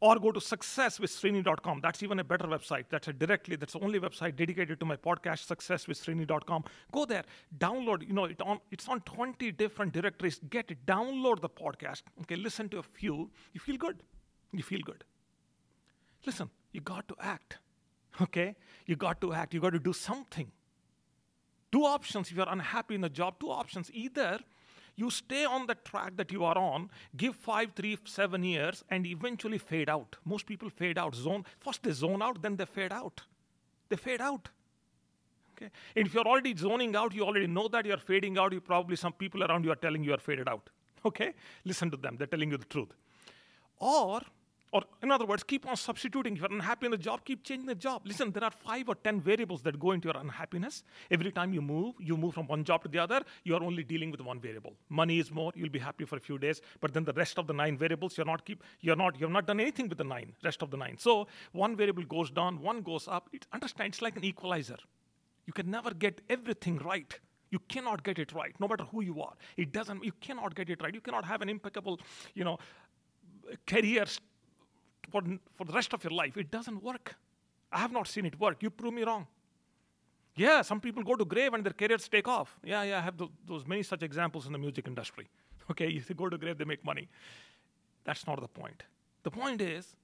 or 0.00 0.18
go 0.18 0.30
to 0.30 0.40
successwithsrini.com. 0.40 1.80
That's 1.80 2.02
even 2.02 2.18
a 2.18 2.24
better 2.24 2.46
website. 2.46 2.84
That's 2.90 3.08
a 3.08 3.12
directly, 3.12 3.56
that's 3.56 3.72
the 3.72 3.80
only 3.80 3.98
website 3.98 4.36
dedicated 4.36 4.78
to 4.80 4.86
my 4.86 4.96
podcast, 4.96 5.46
successwithsrini.com. 5.46 6.64
Go 6.92 7.06
there, 7.06 7.24
download, 7.58 8.06
you 8.06 8.12
know, 8.12 8.26
it 8.26 8.40
on, 8.42 8.60
it's 8.70 8.88
on 8.88 9.00
20 9.00 9.50
different 9.52 9.92
directories. 9.92 10.40
Get 10.50 10.70
it, 10.70 10.84
download 10.86 11.40
the 11.40 11.48
podcast. 11.48 12.02
Okay, 12.22 12.36
listen 12.36 12.68
to 12.68 12.78
a 12.78 12.82
few. 12.82 13.30
You 13.54 13.60
feel 13.60 13.76
good 13.76 14.02
you 14.52 14.62
feel 14.62 14.80
good. 14.84 15.04
Listen, 16.24 16.50
you 16.72 16.80
got 16.80 17.06
to 17.08 17.16
act. 17.20 17.58
Okay? 18.20 18.56
You 18.86 18.96
got 18.96 19.20
to 19.20 19.32
act. 19.32 19.54
You 19.54 19.60
got 19.60 19.72
to 19.72 19.78
do 19.78 19.92
something. 19.92 20.50
Two 21.72 21.84
options 21.84 22.30
if 22.30 22.36
you're 22.36 22.48
unhappy 22.48 22.94
in 22.94 23.00
the 23.00 23.08
job, 23.08 23.38
two 23.38 23.50
options. 23.50 23.90
Either 23.92 24.38
you 24.96 25.10
stay 25.10 25.44
on 25.44 25.66
the 25.66 25.74
track 25.74 26.16
that 26.16 26.32
you 26.32 26.44
are 26.44 26.56
on, 26.56 26.90
give 27.16 27.36
five, 27.36 27.72
three, 27.76 27.98
seven 28.04 28.42
years, 28.42 28.82
and 28.90 29.06
eventually 29.06 29.58
fade 29.58 29.90
out. 29.90 30.16
Most 30.24 30.46
people 30.46 30.70
fade 30.70 30.96
out. 30.98 31.14
Zone 31.14 31.44
first 31.60 31.82
they 31.82 31.92
zone 31.92 32.22
out, 32.22 32.40
then 32.40 32.56
they 32.56 32.64
fade 32.64 32.92
out. 32.92 33.22
They 33.88 33.96
fade 33.96 34.20
out. 34.20 34.48
Okay? 35.56 35.70
And 35.94 36.06
if 36.06 36.14
you're 36.14 36.26
already 36.26 36.56
zoning 36.56 36.96
out, 36.96 37.14
you 37.14 37.24
already 37.24 37.46
know 37.46 37.68
that 37.68 37.84
you're 37.84 37.98
fading 37.98 38.38
out, 38.38 38.52
you 38.52 38.60
probably 38.60 38.96
some 38.96 39.12
people 39.12 39.44
around 39.44 39.64
you 39.64 39.72
are 39.72 39.76
telling 39.76 40.02
you 40.02 40.14
are 40.14 40.18
faded 40.18 40.48
out. 40.48 40.70
Okay? 41.04 41.34
Listen 41.64 41.90
to 41.90 41.96
them, 41.96 42.16
they're 42.16 42.26
telling 42.26 42.50
you 42.50 42.56
the 42.56 42.64
truth. 42.64 42.92
Or 43.78 44.20
or, 44.76 44.82
in 45.02 45.10
other 45.10 45.26
words, 45.30 45.42
keep 45.42 45.66
on 45.66 45.76
substituting. 45.76 46.34
If 46.34 46.40
you're 46.40 46.52
unhappy 46.52 46.86
in 46.86 46.92
the 46.92 46.98
job, 46.98 47.24
keep 47.24 47.42
changing 47.42 47.66
the 47.66 47.74
job. 47.74 48.02
Listen, 48.04 48.30
there 48.30 48.44
are 48.44 48.50
five 48.50 48.88
or 48.88 48.94
ten 48.94 49.20
variables 49.20 49.62
that 49.62 49.78
go 49.78 49.92
into 49.92 50.08
your 50.08 50.16
unhappiness. 50.18 50.82
Every 51.10 51.32
time 51.32 51.54
you 51.54 51.62
move, 51.62 51.94
you 51.98 52.16
move 52.16 52.34
from 52.34 52.46
one 52.46 52.64
job 52.64 52.82
to 52.82 52.88
the 52.88 52.98
other, 52.98 53.20
you're 53.44 53.62
only 53.62 53.84
dealing 53.84 54.10
with 54.10 54.20
one 54.20 54.40
variable. 54.40 54.74
Money 54.88 55.18
is 55.18 55.30
more, 55.30 55.52
you'll 55.54 55.76
be 55.78 55.78
happy 55.78 56.04
for 56.04 56.16
a 56.16 56.20
few 56.20 56.38
days, 56.38 56.60
but 56.80 56.92
then 56.92 57.04
the 57.04 57.12
rest 57.14 57.38
of 57.38 57.46
the 57.46 57.54
nine 57.54 57.78
variables, 57.78 58.16
you're 58.16 58.26
not 58.26 58.44
keep 58.44 58.62
you're 58.80 58.96
not 58.96 59.18
you've 59.20 59.30
not 59.30 59.46
done 59.46 59.60
anything 59.60 59.88
with 59.88 59.98
the 59.98 60.04
nine, 60.04 60.32
rest 60.44 60.62
of 60.62 60.70
the 60.70 60.76
nine. 60.76 60.96
So 60.98 61.26
one 61.52 61.76
variable 61.76 62.04
goes 62.04 62.30
down, 62.30 62.60
one 62.60 62.82
goes 62.82 63.08
up. 63.08 63.30
It 63.32 63.46
understand 63.52 63.94
it's 63.94 64.02
like 64.02 64.16
an 64.16 64.24
equalizer. 64.24 64.78
You 65.46 65.52
can 65.52 65.70
never 65.70 65.92
get 65.94 66.20
everything 66.28 66.78
right. 66.78 67.18
You 67.50 67.60
cannot 67.68 68.02
get 68.02 68.18
it 68.18 68.32
right, 68.32 68.54
no 68.58 68.68
matter 68.68 68.84
who 68.84 69.02
you 69.02 69.22
are. 69.22 69.34
It 69.56 69.72
doesn't. 69.72 70.04
You 70.04 70.12
cannot 70.20 70.54
get 70.54 70.68
it 70.68 70.82
right. 70.82 70.92
You 70.92 71.00
cannot 71.00 71.24
have 71.24 71.42
an 71.42 71.48
impeccable, 71.48 72.00
you 72.34 72.44
know, 72.44 72.58
career 73.66 74.04
for, 75.10 75.22
for 75.54 75.64
the 75.64 75.72
rest 75.72 75.92
of 75.92 76.02
your 76.04 76.12
life. 76.12 76.36
It 76.36 76.50
doesn't 76.50 76.82
work. 76.82 77.16
I 77.72 77.78
have 77.78 77.92
not 77.92 78.06
seen 78.08 78.26
it 78.26 78.38
work. 78.38 78.62
You 78.62 78.70
prove 78.70 78.94
me 78.94 79.02
wrong. 79.02 79.26
Yeah, 80.36 80.62
some 80.62 80.80
people 80.80 81.02
go 81.02 81.14
to 81.16 81.24
grave 81.24 81.54
and 81.54 81.64
their 81.64 81.72
careers 81.72 82.08
take 82.08 82.28
off. 82.28 82.58
Yeah, 82.62 82.82
yeah, 82.82 82.98
I 82.98 83.00
have 83.00 83.16
those, 83.16 83.30
those 83.46 83.66
many 83.66 83.82
such 83.82 84.02
examples 84.02 84.46
in 84.46 84.52
the 84.52 84.58
music 84.58 84.86
industry. 84.86 85.28
Okay, 85.68 85.88
if 85.88 86.06
they 86.06 86.14
go 86.14 86.28
to 86.28 86.38
grave, 86.38 86.58
they 86.58 86.64
make 86.64 86.84
money. 86.84 87.08
That's 88.04 88.24
not 88.24 88.40
the 88.40 88.46
point. 88.46 88.84
The 89.24 89.32
point 89.32 89.60
is, 89.60 89.96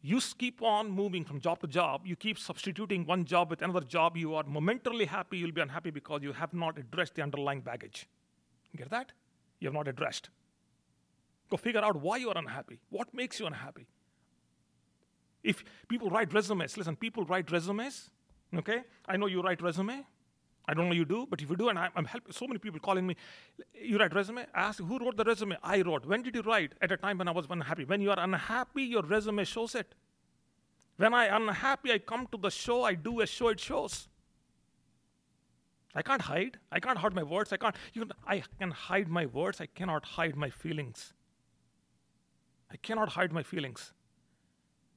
you 0.00 0.18
keep 0.38 0.62
on 0.62 0.90
moving 0.90 1.24
from 1.26 1.40
job 1.40 1.60
to 1.60 1.66
job. 1.66 2.06
You 2.06 2.16
keep 2.16 2.38
substituting 2.38 3.04
one 3.04 3.26
job 3.26 3.50
with 3.50 3.60
another 3.60 3.82
job. 3.82 4.16
You 4.16 4.34
are 4.34 4.44
momentarily 4.44 5.04
happy. 5.04 5.36
You'll 5.36 5.52
be 5.52 5.60
unhappy 5.60 5.90
because 5.90 6.22
you 6.22 6.32
have 6.32 6.54
not 6.54 6.78
addressed 6.78 7.16
the 7.16 7.22
underlying 7.22 7.60
baggage. 7.60 8.08
Get 8.74 8.88
that? 8.88 9.12
You 9.60 9.68
have 9.68 9.74
not 9.74 9.88
addressed. 9.88 10.30
Go 11.50 11.58
figure 11.58 11.84
out 11.84 11.96
why 11.96 12.16
you 12.16 12.30
are 12.30 12.38
unhappy. 12.38 12.80
What 12.88 13.12
makes 13.12 13.38
you 13.38 13.46
unhappy? 13.46 13.86
If 15.42 15.64
people 15.88 16.08
write 16.10 16.32
resumes, 16.32 16.76
listen, 16.76 16.96
people 16.96 17.24
write 17.24 17.50
resumes, 17.50 18.10
okay? 18.56 18.82
I 19.06 19.16
know 19.16 19.26
you 19.26 19.42
write 19.42 19.60
resume. 19.60 20.04
I 20.66 20.74
don't 20.74 20.88
know 20.88 20.94
you 20.94 21.04
do, 21.04 21.26
but 21.28 21.42
if 21.42 21.50
you 21.50 21.56
do, 21.56 21.68
and 21.70 21.78
I, 21.78 21.88
am 21.96 22.04
helping 22.04 22.32
so 22.32 22.46
many 22.46 22.58
people 22.58 22.78
calling 22.78 23.04
me, 23.04 23.16
you 23.74 23.98
write 23.98 24.14
resume. 24.14 24.46
I 24.54 24.60
ask 24.60 24.78
who 24.78 24.98
wrote 24.98 25.16
the 25.16 25.24
resume. 25.24 25.56
I 25.62 25.82
wrote. 25.82 26.06
When 26.06 26.22
did 26.22 26.36
you 26.36 26.42
write? 26.42 26.72
At 26.80 26.92
a 26.92 26.96
time 26.96 27.18
when 27.18 27.26
I 27.26 27.32
was 27.32 27.46
unhappy. 27.50 27.84
When 27.84 28.00
you 28.00 28.10
are 28.12 28.20
unhappy, 28.20 28.84
your 28.84 29.02
resume 29.02 29.44
shows 29.44 29.74
it. 29.74 29.94
When 30.98 31.14
I 31.14 31.36
unhappy, 31.36 31.92
I 31.92 31.98
come 31.98 32.28
to 32.30 32.38
the 32.38 32.50
show. 32.50 32.84
I 32.84 32.94
do 32.94 33.20
a 33.20 33.26
show. 33.26 33.48
It 33.48 33.58
shows. 33.58 34.08
I 35.94 36.02
can't 36.02 36.22
hide. 36.22 36.58
I 36.70 36.78
can't 36.78 36.98
hide 36.98 37.14
my 37.14 37.24
words. 37.24 37.52
I 37.52 37.56
can't. 37.56 37.74
You 37.92 38.04
know, 38.04 38.14
I 38.24 38.44
can 38.60 38.70
hide 38.70 39.08
my 39.08 39.26
words. 39.26 39.60
I 39.60 39.66
cannot 39.66 40.04
hide 40.04 40.36
my 40.36 40.50
feelings. 40.50 41.12
I 42.70 42.76
cannot 42.76 43.08
hide 43.10 43.32
my 43.32 43.42
feelings. 43.42 43.92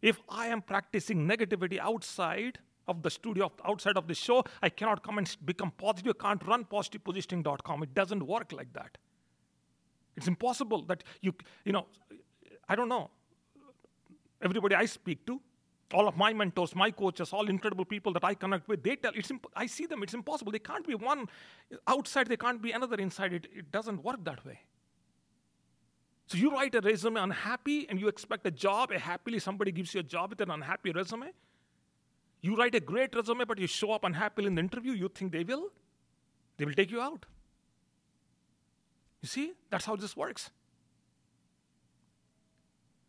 If 0.05 0.21
I 0.29 0.47
am 0.50 0.62
practicing 0.62 1.27
negativity 1.27 1.79
outside 1.79 2.59
of 2.88 3.01
the 3.01 3.09
studio, 3.09 3.51
outside 3.67 3.97
of 3.97 4.07
the 4.07 4.13
show, 4.13 4.43
I 4.62 4.69
cannot 4.69 5.01
come 5.01 5.17
and 5.17 5.35
become 5.43 5.71
positive. 5.71 6.13
I 6.19 6.24
can't 6.24 6.45
run 6.45 6.65
positivepositioning.com. 6.65 7.81
It 7.81 7.95
doesn't 7.95 8.21
work 8.21 8.51
like 8.51 8.71
that. 8.74 9.00
It's 10.15 10.27
impossible 10.27 10.83
that 10.83 11.03
you, 11.21 11.33
you 11.63 11.71
know, 11.71 11.88
I 12.69 12.75
don't 12.75 12.88
know. 12.88 13.09
Everybody 14.43 14.75
I 14.75 14.85
speak 14.85 15.25
to, 15.25 15.41
all 15.91 16.07
of 16.07 16.15
my 16.15 16.33
mentors, 16.33 16.75
my 16.75 16.91
coaches, 16.91 17.33
all 17.33 17.50
incredible 17.50 17.85
people 17.85 18.13
that 18.13 18.24
I 18.24 18.35
connect 18.35 18.67
with, 18.67 18.83
they 18.83 18.97
tell, 18.97 19.12
it's 19.15 19.31
imp- 19.31 19.47
I 19.55 19.65
see 19.65 19.88
them, 19.88 20.03
it's 20.03 20.13
impossible. 20.13 20.51
They 20.51 20.59
can't 20.59 20.85
be 20.85 20.93
one 20.93 21.25
outside, 21.88 22.27
they 22.27 22.38
can't 22.38 22.62
be 22.62 22.74
another 22.74 22.97
inside. 22.97 23.33
It, 23.33 23.47
it 23.55 23.71
doesn't 23.71 24.03
work 24.03 24.24
that 24.25 24.45
way. 24.45 24.59
So 26.27 26.38
you 26.38 26.51
write 26.51 26.74
a 26.75 26.82
resume 26.82 27.17
unhappy 27.17 27.88
and 27.88 28.00
you 28.00 28.08
expect 28.08 28.48
a 28.48 28.51
job, 28.51 28.91
a 28.91 28.98
happily 28.98 29.39
somebody 29.39 29.72
gives 29.72 29.94
you 29.94 30.00
a 30.00 30.03
job 30.03 30.32
with 30.32 30.41
an 30.41 30.50
unhappy 30.50 30.91
resume. 30.91 31.32
You 32.41 32.55
write 32.55 32.75
a 32.75 32.79
great 32.79 33.15
resume, 33.15 33.46
but 33.46 33.60
you 33.60 33.67
show 33.67 33.91
up 33.91 34.03
unhappy 34.03 34.46
in 34.46 34.55
the 34.55 34.62
interview, 34.62 34.94
you 34.94 35.10
think 35.10 35.32
they 35.32 35.44
will? 35.44 35.70
They 36.58 36.65
will 36.65 36.74
take 36.74 36.91
you 36.91 37.01
out. 37.01 37.25
You 39.22 39.27
see, 39.27 39.53
that's 39.70 39.86
how 39.86 39.96
this 39.96 40.15
works. 40.15 40.50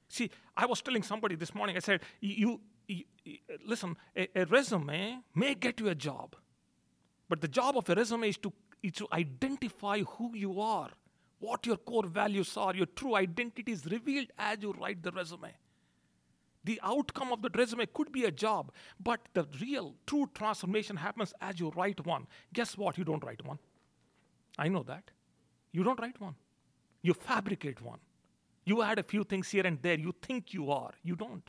See, 0.08 0.30
I 0.56 0.66
was 0.66 0.80
telling 0.80 1.02
somebody 1.02 1.36
this 1.36 1.54
morning, 1.54 1.76
I 1.76 1.80
said, 1.80 2.00
you, 2.20 2.60
you, 2.86 3.04
you 3.24 3.38
listen, 3.66 3.96
a, 4.16 4.28
a, 4.34 4.46
resume 4.46 5.18
may 5.34 5.54
get 5.54 5.80
you 5.80 5.88
a 5.88 5.94
job, 5.94 6.36
but 7.28 7.40
the 7.40 7.48
job 7.48 7.76
of 7.76 7.88
a 7.90 7.94
resume 7.94 8.28
is 8.28 8.38
to, 8.38 8.52
is 8.82 8.92
to 8.92 9.06
identify 9.12 10.00
who 10.02 10.34
you 10.34 10.60
are, 10.60 10.90
what 11.46 11.66
your 11.66 11.76
core 11.76 12.06
values 12.06 12.56
are, 12.56 12.74
your 12.74 12.86
true 12.86 13.14
identity 13.14 13.72
is 13.72 13.86
revealed 13.86 14.30
as 14.38 14.58
you 14.62 14.72
write 14.80 15.02
the 15.02 15.12
resume. 15.12 15.52
The 16.64 16.80
outcome 16.82 17.32
of 17.32 17.42
the 17.42 17.50
resume 17.54 17.86
could 17.94 18.10
be 18.10 18.24
a 18.24 18.30
job, 18.30 18.72
but 18.98 19.20
the 19.34 19.46
real, 19.60 19.94
true 20.06 20.28
transformation 20.34 20.96
happens 20.96 21.32
as 21.40 21.60
you 21.60 21.70
write 21.76 22.04
one. 22.04 22.26
Guess 22.52 22.76
what? 22.76 22.98
You 22.98 23.04
don't 23.04 23.24
write 23.24 23.44
one. 23.46 23.58
I 24.58 24.68
know 24.68 24.82
that. 24.82 25.12
You 25.72 25.84
don't 25.84 26.00
write 26.00 26.20
one. 26.20 26.34
You 27.02 27.14
fabricate 27.14 27.80
one. 27.80 28.00
You 28.64 28.82
add 28.82 28.98
a 28.98 29.04
few 29.04 29.22
things 29.22 29.48
here 29.48 29.64
and 29.64 29.80
there. 29.80 29.98
You 29.98 30.12
think 30.20 30.52
you 30.52 30.70
are. 30.72 30.90
You 31.04 31.14
don't. 31.14 31.48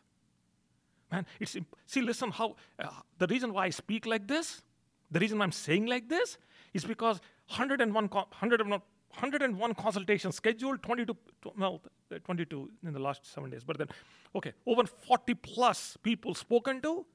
Man, 1.11 1.25
it's 1.39 1.55
imp- 1.55 1.75
see. 1.85 2.01
Listen, 2.01 2.29
how 2.31 2.55
uh, 2.77 2.89
the 3.17 3.27
reason 3.27 3.53
why 3.53 3.65
I 3.65 3.69
speak 3.71 4.05
like 4.05 4.27
this, 4.27 4.61
the 5.09 5.19
reason 5.19 5.41
I'm 5.41 5.53
saying 5.53 5.87
like 5.87 6.09
this, 6.09 6.37
is 6.73 6.83
because 6.83 7.21
101, 7.47 8.09
101, 8.09 8.81
101 9.17 9.73
consultations 9.73 10.35
scheduled, 10.35 10.83
22, 10.83 11.17
well, 11.57 11.81
22 12.23 12.69
in 12.85 12.93
the 12.93 12.99
last 12.99 13.25
seven 13.25 13.49
days. 13.49 13.63
But 13.63 13.79
then, 13.79 13.87
okay, 14.35 14.53
over 14.65 14.85
40 14.85 15.33
plus 15.35 15.97
people 16.03 16.35
spoken 16.35 16.81
to, 16.81 17.05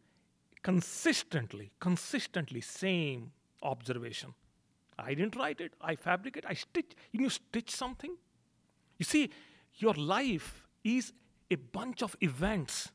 consistently, 0.62 1.70
consistently, 1.78 2.60
same 2.60 3.30
observation. 3.62 4.34
I 4.98 5.14
didn't 5.14 5.36
write 5.36 5.60
it. 5.60 5.74
I 5.80 5.96
fabricate. 5.96 6.44
I 6.46 6.54
stitch. 6.54 6.92
You 7.12 7.28
stitch 7.30 7.70
something. 7.70 8.16
You 8.98 9.04
see, 9.04 9.30
your 9.76 9.94
life 9.94 10.66
is 10.84 11.12
a 11.50 11.56
bunch 11.56 12.02
of 12.02 12.16
events. 12.20 12.90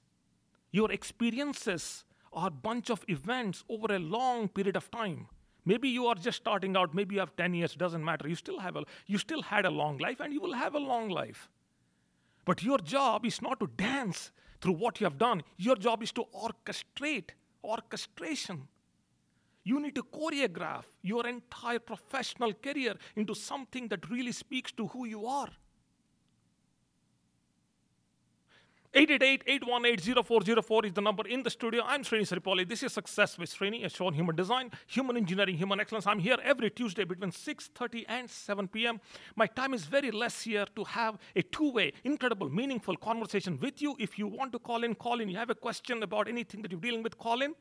Your 0.72 0.92
experiences 0.92 2.04
are 2.34 2.50
bunch 2.50 2.90
of 2.90 3.04
events 3.08 3.64
over 3.70 3.94
a 3.96 4.00
long 4.00 4.48
period 4.50 4.76
of 4.76 4.92
time. 4.92 5.28
Maybe 5.68 5.90
you 5.90 6.08
are 6.08 6.16
just 6.16 6.38
starting 6.38 6.78
out, 6.78 6.96
maybe 6.96 7.16
you 7.16 7.20
have 7.20 7.36
10 7.36 7.54
years, 7.54 7.76
doesn't 7.76 8.04
matter. 8.04 8.26
You 8.30 8.36
still 8.36 8.60
have 8.60 8.78
a 8.78 8.84
you 9.06 9.18
still 9.18 9.42
had 9.42 9.66
a 9.66 9.70
long 9.70 9.98
life 9.98 10.22
and 10.22 10.32
you 10.32 10.40
will 10.40 10.54
have 10.54 10.76
a 10.76 10.80
long 10.80 11.10
life. 11.10 11.50
But 12.46 12.64
your 12.64 12.78
job 12.78 13.26
is 13.26 13.42
not 13.42 13.60
to 13.60 13.68
dance 13.76 14.32
through 14.62 14.76
what 14.84 15.02
you 15.02 15.06
have 15.06 15.18
done. 15.18 15.44
Your 15.58 15.76
job 15.76 16.02
is 16.04 16.14
to 16.14 16.24
orchestrate, 16.34 17.32
orchestration. 17.66 18.70
You 19.66 19.82
need 19.82 19.96
to 19.96 20.04
choreograph 20.04 20.86
your 21.02 21.28
entire 21.28 21.80
professional 21.80 22.54
career 22.54 22.96
into 23.18 23.36
something 23.36 23.90
that 23.90 24.10
really 24.10 24.32
speaks 24.32 24.72
to 24.72 24.88
who 24.88 25.06
you 25.06 25.26
are. 25.26 25.50
888-818-0404 28.98 30.86
is 30.86 30.94
the 30.94 31.02
number 31.02 31.28
in 31.28 31.44
the 31.44 31.52
studio. 31.52 31.84
I'm 31.86 32.02
Srini 32.02 32.28
Saripalli. 32.28 32.68
This 32.68 32.82
is 32.82 32.94
Success 32.94 33.38
with 33.38 33.56
Srini, 33.56 33.86
a 33.86 33.90
show 33.90 34.08
on 34.08 34.14
human 34.16 34.36
design, 34.36 34.72
human 34.88 35.18
engineering, 35.18 35.56
human 35.56 35.80
excellence. 35.80 36.08
I'm 36.08 36.18
here 36.18 36.38
every 36.44 36.72
Tuesday 36.72 37.04
between 37.04 37.30
6.30 37.30 38.06
and 38.10 38.28
7 38.28 38.68
p.m. 38.70 39.00
My 39.36 39.46
time 39.46 39.76
is 39.76 39.86
very 39.86 40.10
less 40.10 40.42
here 40.42 40.66
to 40.76 40.84
have 40.84 41.20
a 41.36 41.44
two-way, 41.44 41.94
incredible, 42.06 42.50
meaningful 42.50 42.96
conversation 42.96 43.60
with 43.62 43.84
you. 43.84 43.96
If 44.00 44.18
you 44.18 44.26
want 44.26 44.52
to 44.54 44.58
call 44.58 44.84
in, 44.84 44.96
call 44.96 45.22
in. 45.22 45.30
You 45.30 45.38
have 45.38 45.52
a 45.52 45.56
question 45.56 46.02
about 46.02 46.28
anything 46.28 46.64
that 46.64 46.72
you're 46.72 46.82
dealing 46.82 47.04
with, 47.04 47.20
call 47.20 47.44
in. 47.44 47.54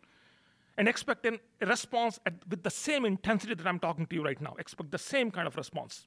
And 0.78 0.88
expect 0.88 1.26
a 1.26 1.38
response 1.66 2.19
at, 2.25 2.33
with 2.49 2.62
the 2.62 2.71
same 2.71 3.05
intensity 3.05 3.52
that 3.52 3.66
I'm 3.66 3.78
talking 3.78 4.07
to 4.07 4.16
you 4.16 4.25
right 4.25 4.40
now. 4.40 4.57
Expect 4.59 4.90
the 4.90 4.97
same 4.97 5.31
kind 5.31 5.47
of 5.47 5.55
response. 5.57 6.07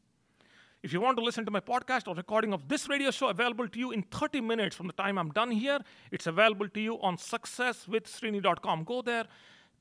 If 0.82 0.94
you 0.94 1.02
want 1.02 1.18
to 1.18 1.24
listen 1.24 1.44
to 1.44 1.52
my 1.52 1.60
podcast 1.60 2.08
or 2.08 2.16
recording 2.16 2.54
of 2.54 2.70
this 2.70 2.88
radio 2.88 3.12
show 3.12 3.28
available 3.28 3.68
to 3.68 3.78
you 3.78 3.92
in 3.92 4.04
30 4.04 4.40
minutes 4.40 4.78
from 4.78 4.88
the 4.88 4.94
time 4.94 5.18
I'm 5.18 5.30
done 5.32 5.52
here, 5.52 5.80
it's 6.10 6.26
available 6.26 6.70
to 6.70 6.80
you 6.80 7.02
on 7.02 7.18
successwithsrini.com. 7.18 8.86
Go 8.86 9.02
there, 9.02 9.26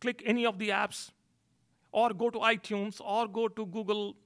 click 0.00 0.24
any 0.26 0.44
of 0.44 0.58
the 0.58 0.70
apps, 0.70 1.10
or 1.92 2.12
go 2.12 2.30
to 2.30 2.40
iTunes, 2.40 3.00
or 3.00 3.28
go 3.28 3.46
to 3.46 3.66
Google 3.66 4.16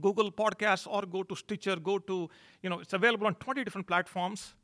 Google 0.00 0.32
Podcasts, 0.32 0.86
or 0.86 1.02
go 1.02 1.22
to 1.22 1.34
Stitcher, 1.34 1.76
go 1.76 1.98
to, 1.98 2.28
you 2.60 2.68
know, 2.68 2.80
it's 2.80 2.92
available 2.92 3.26
on 3.26 3.34
20 3.36 3.64
different 3.64 3.86
platforms, 3.86 4.54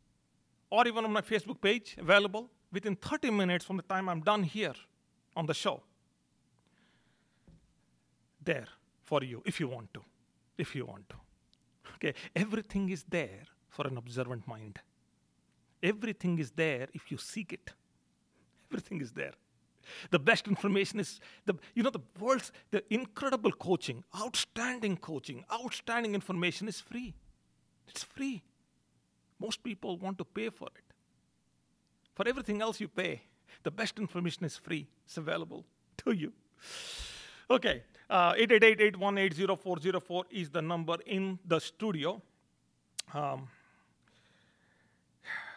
or 0.68 0.86
even 0.86 1.04
on 1.04 1.12
my 1.12 1.22
Facebook 1.22 1.62
page, 1.62 1.96
available 1.98 2.50
within 2.72 2.96
30 2.96 3.30
minutes 3.30 3.64
from 3.64 3.76
the 3.76 3.84
time 3.84 4.08
I'm 4.08 4.20
done 4.20 4.42
here 4.42 4.74
on 5.36 5.46
the 5.46 5.54
show. 5.54 5.82
There 8.42 8.66
for 9.04 9.22
you 9.22 9.42
if 9.46 9.60
you 9.60 9.68
want 9.68 9.94
to 9.94 10.02
if 10.58 10.74
you 10.74 10.84
want 10.84 11.08
to. 11.08 11.16
Okay, 11.96 12.14
everything 12.34 12.88
is 12.88 13.04
there 13.08 13.44
for 13.68 13.86
an 13.86 13.96
observant 13.96 14.46
mind. 14.46 14.78
Everything 15.82 16.38
is 16.38 16.50
there 16.50 16.88
if 16.92 17.10
you 17.10 17.18
seek 17.18 17.52
it. 17.52 17.72
Everything 18.70 19.00
is 19.00 19.12
there. 19.12 19.32
The 20.10 20.18
best 20.18 20.48
information 20.48 20.98
is 20.98 21.20
the 21.44 21.54
you 21.74 21.82
know 21.82 21.90
the 21.90 22.00
world's 22.18 22.52
the 22.70 22.82
incredible 22.92 23.52
coaching, 23.52 24.02
outstanding 24.18 24.96
coaching, 24.96 25.44
outstanding 25.52 26.14
information 26.14 26.68
is 26.68 26.80
free. 26.80 27.14
It's 27.88 28.02
free. 28.02 28.42
Most 29.38 29.62
people 29.62 29.98
want 29.98 30.16
to 30.18 30.24
pay 30.24 30.48
for 30.48 30.68
it. 30.68 30.94
For 32.14 32.26
everything 32.26 32.62
else 32.62 32.80
you 32.80 32.88
pay. 32.88 33.22
The 33.62 33.70
best 33.70 33.98
information 33.98 34.44
is 34.44 34.56
free. 34.56 34.88
It's 35.06 35.16
available 35.16 35.64
to 35.98 36.12
you. 36.12 36.32
Okay, 37.50 37.82
uh, 38.08 38.32
888-818-0404 38.34 40.24
is 40.30 40.50
the 40.50 40.62
number 40.62 40.96
in 41.06 41.38
the 41.46 41.60
studio. 41.60 42.22
Um, 43.12 43.48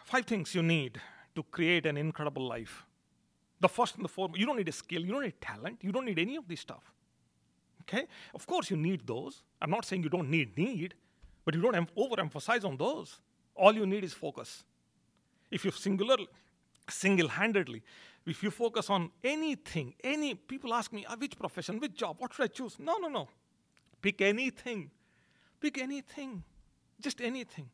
five 0.04 0.26
things 0.26 0.54
you 0.54 0.62
need 0.62 1.00
to 1.34 1.42
create 1.44 1.86
an 1.86 1.96
incredible 1.96 2.46
life. 2.46 2.84
The 3.60 3.68
first 3.68 3.96
and 3.96 4.04
the 4.04 4.08
foremost, 4.08 4.38
you 4.38 4.46
don't 4.46 4.56
need 4.56 4.68
a 4.68 4.72
skill, 4.72 5.02
you 5.02 5.12
don't 5.12 5.22
need 5.22 5.40
talent, 5.40 5.78
you 5.82 5.90
don't 5.90 6.04
need 6.04 6.18
any 6.18 6.36
of 6.36 6.46
this 6.46 6.60
stuff. 6.60 6.92
Okay? 7.82 8.06
Of 8.34 8.46
course, 8.46 8.70
you 8.70 8.76
need 8.76 9.06
those. 9.06 9.42
I'm 9.60 9.70
not 9.70 9.84
saying 9.84 10.02
you 10.02 10.10
don't 10.10 10.30
need 10.30 10.56
need, 10.56 10.94
but 11.44 11.54
you 11.54 11.62
don't 11.62 11.74
em- 11.74 11.88
overemphasize 11.96 12.64
on 12.64 12.76
those. 12.76 13.18
All 13.54 13.74
you 13.74 13.86
need 13.86 14.04
is 14.04 14.12
focus. 14.12 14.64
If 15.50 15.64
you 15.64 15.70
singular, 16.90 17.30
single-handedly 17.30 17.82
if 18.28 18.42
you 18.42 18.50
focus 18.50 18.90
on 18.90 19.10
anything, 19.24 19.94
any 20.04 20.34
people 20.34 20.74
ask 20.74 20.92
me, 20.92 21.04
ah, 21.08 21.16
which 21.18 21.38
profession, 21.38 21.80
which 21.80 21.94
job, 21.94 22.16
what 22.18 22.34
should 22.34 22.44
I 22.44 22.48
choose? 22.48 22.76
No, 22.78 22.96
no, 22.98 23.08
no. 23.08 23.28
Pick 24.02 24.20
anything. 24.20 24.90
Pick 25.60 25.78
anything. 25.78 26.44
Just 27.00 27.20
anything. 27.20 27.70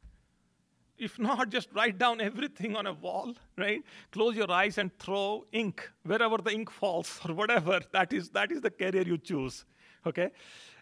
If 0.97 1.19
not, 1.29 1.51
just 1.51 1.73
write 1.75 1.99
down 1.99 2.21
everything 2.21 2.77
on 2.77 2.87
a 2.87 2.93
wall, 2.93 3.35
right? 3.59 3.83
Close 4.13 4.37
your 4.37 4.51
eyes 4.51 4.79
and 4.79 4.97
throw 4.99 5.45
ink 5.53 5.91
wherever 6.05 6.39
the 6.39 6.53
ink 6.53 6.71
falls 6.71 7.21
or 7.29 7.35
whatever. 7.35 7.81
That 7.93 8.13
is, 8.13 8.31
that 8.31 8.53
is 8.53 8.61
the 8.61 8.71
career 8.71 9.03
you 9.03 9.19
choose. 9.19 9.65
Okay? 10.07 10.31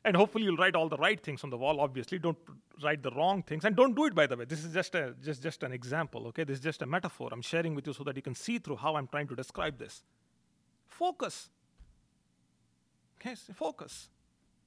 And 0.04 0.16
hopefully 0.16 0.44
you'll 0.44 0.56
write 0.56 0.74
all 0.74 0.88
the 0.88 0.96
right 0.96 1.22
things 1.22 1.44
on 1.44 1.50
the 1.50 1.56
wall. 1.56 1.80
Obviously, 1.80 2.18
don't 2.18 2.38
write 2.82 3.02
the 3.02 3.10
wrong 3.12 3.42
things, 3.42 3.64
and 3.64 3.76
don't 3.76 3.94
do 3.94 4.06
it. 4.06 4.14
By 4.14 4.26
the 4.26 4.36
way, 4.36 4.44
this 4.44 4.64
is 4.64 4.72
just 4.72 4.94
a 4.94 5.14
just 5.22 5.42
just 5.42 5.62
an 5.62 5.72
example. 5.72 6.26
Okay, 6.28 6.44
this 6.44 6.58
is 6.58 6.62
just 6.62 6.82
a 6.82 6.86
metaphor. 6.86 7.28
I'm 7.32 7.42
sharing 7.42 7.74
with 7.74 7.86
you 7.86 7.92
so 7.92 8.04
that 8.04 8.16
you 8.16 8.22
can 8.22 8.34
see 8.34 8.58
through 8.58 8.76
how 8.76 8.96
I'm 8.96 9.06
trying 9.06 9.28
to 9.28 9.36
describe 9.36 9.78
this. 9.78 10.02
Focus. 10.88 11.50
Okay, 13.20 13.36
focus. 13.54 14.08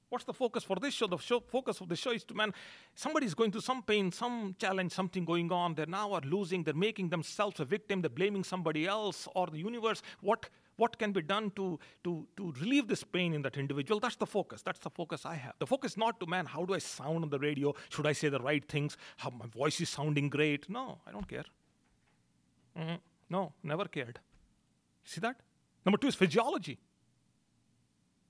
What's 0.08 0.24
the 0.24 0.32
focus 0.32 0.62
for 0.62 0.76
this 0.76 0.94
show? 0.94 1.08
The 1.08 1.18
show, 1.18 1.40
focus 1.40 1.80
of 1.80 1.88
the 1.88 1.96
show 1.96 2.12
is 2.12 2.22
to 2.24 2.34
man, 2.34 2.54
somebody's 2.94 3.34
going 3.34 3.50
through 3.50 3.62
some 3.62 3.82
pain, 3.82 4.12
some 4.12 4.54
challenge, 4.58 4.92
something 4.92 5.24
going 5.24 5.50
on. 5.50 5.74
They're 5.74 5.86
now 5.86 6.12
are 6.12 6.20
losing. 6.20 6.62
They're 6.62 6.74
making 6.74 7.08
themselves 7.08 7.58
a 7.58 7.64
victim. 7.64 8.02
They're 8.02 8.08
blaming 8.08 8.44
somebody 8.44 8.86
else 8.86 9.26
or 9.34 9.48
the 9.48 9.58
universe. 9.58 10.02
What 10.20 10.48
what 10.76 10.98
can 10.98 11.12
be 11.12 11.22
done 11.22 11.50
to, 11.56 11.78
to, 12.04 12.26
to 12.36 12.52
relieve 12.60 12.88
this 12.88 13.02
pain 13.02 13.32
in 13.32 13.42
that 13.42 13.56
individual? 13.56 14.00
That's 14.00 14.16
the 14.16 14.26
focus. 14.26 14.62
That's 14.62 14.78
the 14.78 14.90
focus 14.90 15.24
I 15.24 15.34
have. 15.34 15.54
The 15.58 15.66
focus 15.66 15.96
not 15.96 16.20
to 16.20 16.26
man, 16.26 16.46
how 16.46 16.64
do 16.64 16.74
I 16.74 16.78
sound 16.78 17.24
on 17.24 17.30
the 17.30 17.38
radio? 17.38 17.74
Should 17.88 18.06
I 18.06 18.12
say 18.12 18.28
the 18.28 18.38
right 18.40 18.66
things? 18.66 18.96
How 19.16 19.30
my 19.30 19.46
voice 19.46 19.80
is 19.80 19.88
sounding 19.88 20.28
great? 20.28 20.68
No, 20.68 20.98
I 21.06 21.12
don't 21.12 21.26
care. 21.26 21.44
Mm-hmm. 22.78 22.96
No, 23.30 23.52
never 23.62 23.86
cared. 23.86 24.20
See 25.04 25.20
that? 25.20 25.36
Number 25.84 25.98
two 25.98 26.08
is 26.08 26.14
physiology. 26.14 26.78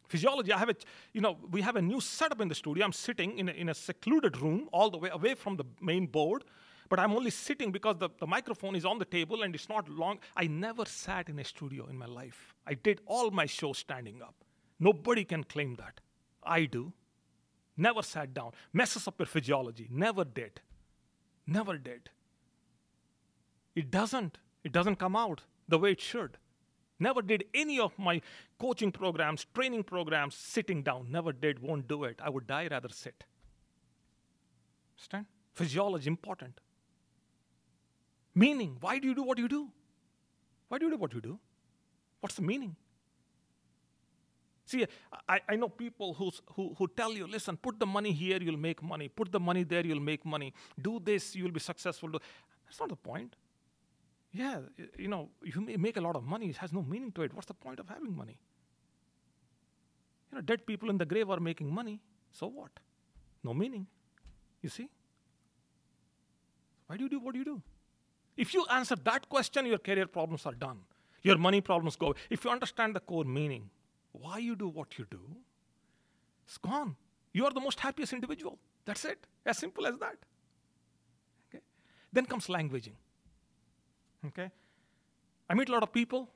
Physiology, 0.08 0.52
I 0.52 0.58
have 0.58 0.68
a, 0.68 0.76
you 1.12 1.20
know, 1.20 1.36
we 1.50 1.62
have 1.62 1.76
a 1.76 1.82
new 1.82 2.00
setup 2.00 2.40
in 2.40 2.48
the 2.48 2.54
studio. 2.54 2.84
I'm 2.84 2.92
sitting 2.92 3.38
in 3.38 3.48
a, 3.48 3.52
in 3.52 3.68
a 3.68 3.74
secluded 3.74 4.40
room 4.40 4.68
all 4.72 4.88
the 4.88 4.98
way 4.98 5.10
away 5.12 5.34
from 5.34 5.56
the 5.56 5.64
main 5.80 6.06
board, 6.06 6.44
but 6.88 7.00
I'm 7.00 7.12
only 7.12 7.30
sitting 7.30 7.72
because 7.72 7.96
the, 7.98 8.08
the 8.18 8.26
microphone 8.26 8.76
is 8.76 8.84
on 8.84 8.98
the 8.98 9.04
table 9.04 9.42
and 9.42 9.54
it's 9.54 9.68
not 9.68 9.88
long. 9.88 10.18
I 10.36 10.46
never 10.46 10.84
sat 10.84 11.28
in 11.28 11.38
a 11.38 11.44
studio 11.44 11.86
in 11.86 11.96
my 11.96 12.06
life. 12.06 12.54
I 12.66 12.74
did 12.74 13.00
all 13.06 13.30
my 13.30 13.46
shows 13.46 13.78
standing 13.78 14.22
up. 14.22 14.34
Nobody 14.78 15.24
can 15.24 15.44
claim 15.44 15.76
that. 15.76 16.00
I 16.42 16.66
do. 16.66 16.92
Never 17.76 18.02
sat 18.02 18.32
down. 18.32 18.52
Messes 18.72 19.06
up 19.08 19.18
your 19.18 19.26
physiology. 19.26 19.88
Never 19.90 20.24
did. 20.24 20.60
Never 21.46 21.76
did. 21.76 22.10
It 23.74 23.90
doesn't. 23.90 24.38
It 24.64 24.72
doesn't 24.72 24.96
come 24.96 25.16
out 25.16 25.42
the 25.68 25.78
way 25.78 25.92
it 25.92 26.00
should. 26.00 26.38
Never 26.98 27.20
did 27.20 27.44
any 27.52 27.78
of 27.78 27.98
my 27.98 28.22
coaching 28.58 28.90
programs, 28.90 29.46
training 29.54 29.84
programs 29.84 30.34
sitting 30.34 30.82
down. 30.82 31.08
Never 31.10 31.32
did, 31.32 31.58
won't 31.58 31.86
do 31.86 32.04
it. 32.04 32.20
I 32.22 32.30
would 32.30 32.46
die 32.46 32.68
rather 32.70 32.88
sit. 32.88 33.24
Understand? 34.96 35.26
Physiology 35.52 36.08
important. 36.08 36.60
Meaning, 38.36 38.76
why 38.80 38.98
do 38.98 39.08
you 39.08 39.14
do 39.14 39.22
what 39.22 39.38
you 39.38 39.48
do? 39.48 39.68
Why 40.68 40.78
do 40.78 40.84
you 40.84 40.90
do 40.90 40.98
what 40.98 41.14
you 41.14 41.22
do? 41.22 41.38
What's 42.20 42.34
the 42.34 42.42
meaning? 42.42 42.76
See, 44.66 44.84
I, 45.28 45.40
I 45.48 45.56
know 45.56 45.68
people 45.68 46.12
who's, 46.12 46.42
who, 46.54 46.74
who 46.76 46.88
tell 46.88 47.12
you, 47.12 47.26
listen, 47.26 47.56
put 47.56 47.80
the 47.80 47.86
money 47.86 48.12
here, 48.12 48.38
you'll 48.42 48.58
make 48.58 48.82
money. 48.82 49.08
Put 49.08 49.32
the 49.32 49.40
money 49.40 49.62
there, 49.62 49.86
you'll 49.86 50.00
make 50.00 50.26
money. 50.26 50.52
Do 50.80 51.00
this, 51.02 51.34
you'll 51.34 51.52
be 51.52 51.60
successful. 51.60 52.10
That's 52.10 52.78
not 52.78 52.90
the 52.90 52.96
point. 52.96 53.36
Yeah, 54.32 54.58
you 54.98 55.08
know, 55.08 55.30
you 55.42 55.62
may 55.62 55.76
make 55.76 55.96
a 55.96 56.00
lot 56.00 56.14
of 56.14 56.24
money, 56.24 56.50
it 56.50 56.56
has 56.58 56.72
no 56.72 56.82
meaning 56.82 57.12
to 57.12 57.22
it. 57.22 57.32
What's 57.32 57.46
the 57.46 57.54
point 57.54 57.80
of 57.80 57.88
having 57.88 58.14
money? 58.14 58.38
You 60.30 60.36
know, 60.36 60.42
dead 60.42 60.66
people 60.66 60.90
in 60.90 60.98
the 60.98 61.06
grave 61.06 61.30
are 61.30 61.40
making 61.40 61.72
money, 61.72 62.00
so 62.32 62.48
what? 62.48 62.72
No 63.42 63.54
meaning. 63.54 63.86
You 64.60 64.68
see? 64.68 64.90
Why 66.86 66.98
do 66.98 67.04
you 67.04 67.08
do 67.08 67.20
what 67.20 67.32
do 67.32 67.38
you 67.38 67.44
do? 67.46 67.62
If 68.36 68.52
you 68.54 68.66
answer 68.70 68.96
that 68.96 69.28
question, 69.28 69.66
your 69.66 69.78
career 69.78 70.06
problems 70.06 70.46
are 70.46 70.54
done. 70.54 70.80
Your 71.22 71.38
money 71.38 71.60
problems 71.60 71.96
go. 71.96 72.14
If 72.30 72.44
you 72.44 72.50
understand 72.50 72.94
the 72.94 73.00
core 73.00 73.24
meaning, 73.24 73.70
why 74.12 74.38
you 74.38 74.54
do 74.54 74.68
what 74.68 74.98
you 74.98 75.06
do, 75.10 75.20
it's 76.46 76.58
gone. 76.58 76.96
You 77.32 77.44
are 77.46 77.52
the 77.52 77.60
most 77.60 77.80
happiest 77.80 78.12
individual. 78.12 78.58
That's 78.84 79.04
it. 79.04 79.26
As 79.44 79.58
simple 79.58 79.86
as 79.86 79.98
that. 79.98 80.16
Okay? 81.48 81.62
Then 82.12 82.26
comes 82.26 82.46
languaging. 82.46 82.94
Okay? 84.26 84.50
I 85.50 85.54
meet 85.54 85.68
a 85.68 85.72
lot 85.72 85.82
of 85.82 85.92
people. 85.92 86.28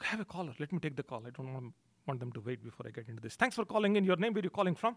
I 0.00 0.04
have 0.06 0.20
a 0.20 0.24
caller. 0.24 0.52
Let 0.58 0.72
me 0.72 0.78
take 0.78 0.96
the 0.96 1.02
call. 1.02 1.22
I 1.26 1.30
don't 1.30 1.72
want 2.06 2.20
them 2.20 2.32
to 2.32 2.40
wait 2.40 2.64
before 2.64 2.86
I 2.86 2.90
get 2.90 3.08
into 3.08 3.22
this. 3.22 3.36
Thanks 3.36 3.54
for 3.56 3.64
calling 3.64 3.96
in. 3.96 4.04
Your 4.04 4.16
name, 4.16 4.32
where 4.32 4.40
are 4.40 4.44
you 4.44 4.50
calling 4.50 4.74
from? 4.74 4.96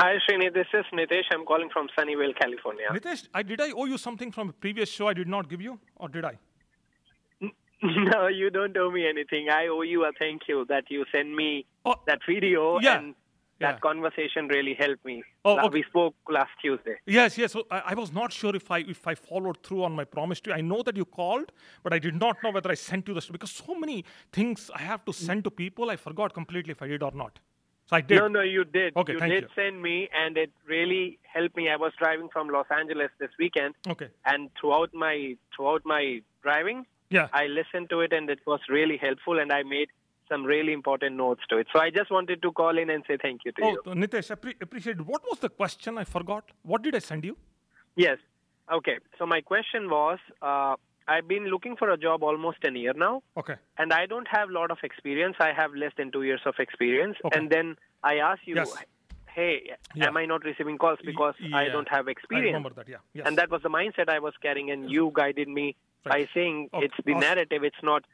Hi, 0.00 0.14
Srini. 0.24 0.52
This 0.54 0.66
is 0.74 0.84
Nitesh. 0.94 1.24
I'm 1.32 1.44
calling 1.44 1.68
from 1.72 1.88
Sunnyvale, 1.98 2.36
California. 2.38 2.86
Nitesh, 2.92 3.26
I, 3.34 3.42
did 3.42 3.60
I 3.60 3.72
owe 3.72 3.84
you 3.86 3.98
something 3.98 4.30
from 4.30 4.50
a 4.50 4.52
previous 4.52 4.88
show 4.88 5.08
I 5.08 5.12
did 5.14 5.26
not 5.26 5.48
give 5.48 5.60
you, 5.60 5.78
or 5.96 6.08
did 6.08 6.24
I? 6.24 6.38
No, 7.82 8.26
you 8.26 8.50
don't 8.50 8.76
owe 8.76 8.90
me 8.90 9.06
anything. 9.08 9.48
I 9.50 9.66
owe 9.68 9.82
you 9.82 10.04
a 10.04 10.10
thank 10.18 10.42
you 10.48 10.64
that 10.68 10.84
you 10.90 11.04
sent 11.12 11.32
me 11.32 11.64
Oh, 11.84 11.94
that 12.08 12.18
video 12.28 12.80
yeah. 12.80 12.98
and 12.98 13.14
that 13.60 13.74
Yeah. 13.74 13.78
conversation 13.78 14.48
really 14.48 14.74
helped 14.74 15.04
me. 15.04 15.22
Oh, 15.44 15.58
okay. 15.58 15.68
We 15.68 15.82
spoke 15.84 16.14
last 16.28 16.50
Tuesday. 16.60 16.96
Yes, 17.06 17.38
yes. 17.38 17.52
So 17.52 17.66
I, 17.70 17.82
I 17.86 17.94
was 17.94 18.12
not 18.12 18.32
sure 18.32 18.54
if 18.56 18.68
I 18.72 18.78
if 18.80 19.06
I 19.06 19.14
followed 19.14 19.62
through 19.64 19.84
on 19.84 19.92
my 19.94 20.04
promise 20.04 20.40
to 20.42 20.50
you. 20.50 20.56
I 20.56 20.60
know 20.60 20.82
that 20.82 20.96
you 20.96 21.04
called, 21.04 21.52
but 21.84 21.92
I 21.92 22.00
did 22.00 22.16
not 22.16 22.36
know 22.42 22.50
whether 22.50 22.70
I 22.70 22.74
sent 22.74 23.06
you 23.08 23.14
this 23.14 23.26
because 23.28 23.52
so 23.52 23.74
many 23.76 24.04
things 24.32 24.70
I 24.74 24.80
have 24.82 25.04
to 25.06 25.12
send 25.12 25.44
to 25.44 25.50
people. 25.50 25.90
I 25.90 25.96
forgot 25.96 26.34
completely 26.34 26.72
if 26.72 26.82
I 26.82 26.88
did 26.88 27.02
or 27.04 27.12
not. 27.12 27.38
So 27.88 27.96
I 27.96 28.00
did. 28.02 28.18
No, 28.18 28.28
no, 28.28 28.40
you 28.42 28.64
did. 28.64 28.94
Okay, 28.96 29.14
you 29.14 29.18
thank 29.18 29.32
did 29.32 29.42
you. 29.44 29.48
send 29.54 29.82
me, 29.82 30.08
and 30.14 30.36
it 30.36 30.50
really 30.66 31.18
helped 31.22 31.56
me. 31.56 31.70
I 31.70 31.76
was 31.76 31.92
driving 31.98 32.28
from 32.30 32.48
Los 32.48 32.66
Angeles 32.70 33.10
this 33.18 33.30
weekend, 33.38 33.74
Okay. 33.88 34.08
and 34.26 34.50
throughout 34.60 34.92
my 34.92 35.36
throughout 35.56 35.82
my 35.86 36.20
driving, 36.42 36.84
Yeah. 37.10 37.28
I 37.32 37.46
listened 37.46 37.88
to 37.90 38.00
it, 38.00 38.12
and 38.12 38.28
it 38.28 38.40
was 38.46 38.60
really 38.68 38.98
helpful, 38.98 39.38
and 39.38 39.50
I 39.52 39.62
made 39.62 39.88
some 40.28 40.44
really 40.44 40.74
important 40.74 41.16
notes 41.16 41.40
to 41.48 41.56
it. 41.56 41.66
So 41.72 41.80
I 41.80 41.88
just 41.88 42.10
wanted 42.10 42.42
to 42.42 42.52
call 42.52 42.76
in 42.76 42.90
and 42.90 43.02
say 43.08 43.16
thank 43.16 43.46
you 43.46 43.52
to 43.52 43.62
Oh, 43.64 43.70
you. 43.70 43.82
Nitesh, 44.02 44.28
appre- 44.36 44.60
appreciate. 44.60 45.00
What 45.00 45.22
was 45.30 45.38
the 45.38 45.48
question? 45.48 45.96
I 45.96 46.04
forgot. 46.04 46.50
What 46.62 46.82
did 46.82 46.94
I 46.94 46.98
send 46.98 47.24
you? 47.24 47.38
Yes. 47.96 48.18
Okay. 48.70 48.98
So 49.18 49.24
my 49.24 49.40
question 49.40 49.88
was, 49.88 50.18
uh, 50.42 50.76
I've 51.08 51.26
been 51.26 51.46
looking 51.46 51.76
for 51.76 51.88
a 51.90 51.96
job 51.96 52.22
almost 52.22 52.58
a 52.64 52.70
year 52.70 52.92
now, 52.94 53.22
Okay. 53.36 53.54
and 53.78 53.92
I 53.92 54.06
don't 54.06 54.28
have 54.28 54.50
a 54.50 54.52
lot 54.52 54.70
of 54.70 54.78
experience. 54.82 55.36
I 55.40 55.52
have 55.52 55.74
less 55.74 55.92
than 55.96 56.10
two 56.12 56.22
years 56.22 56.42
of 56.44 56.54
experience. 56.58 57.16
Okay. 57.24 57.38
And 57.38 57.48
then 57.50 57.76
I 58.02 58.16
ask 58.18 58.40
you, 58.46 58.56
Yes. 58.56 58.76
hey, 59.28 59.72
Yeah. 59.94 60.08
am 60.08 60.16
I 60.18 60.26
not 60.26 60.44
receiving 60.44 60.76
calls 60.78 60.98
because 61.04 61.34
I 61.54 61.68
don't 61.68 61.88
have 61.88 62.08
I 62.08 62.10
experience? 62.10 62.54
remember 62.54 62.70
that. 62.78 62.88
Yeah. 62.88 62.98
Yes. 63.14 63.26
And 63.26 63.38
that 63.38 63.50
was 63.50 63.62
the 63.62 63.70
mindset 63.70 64.08
I 64.10 64.18
was 64.18 64.34
carrying, 64.42 64.70
and 64.70 64.90
you 64.90 65.10
guided 65.14 65.48
me 65.48 65.66
Right. 66.04 66.12
by 66.26 66.28
saying 66.34 66.68
Okay. 66.74 66.84
it's 66.86 66.94
the 67.04 67.12
Awesome. 67.12 67.20
narrative. 67.20 67.64
It's 67.64 67.82
not 67.82 68.04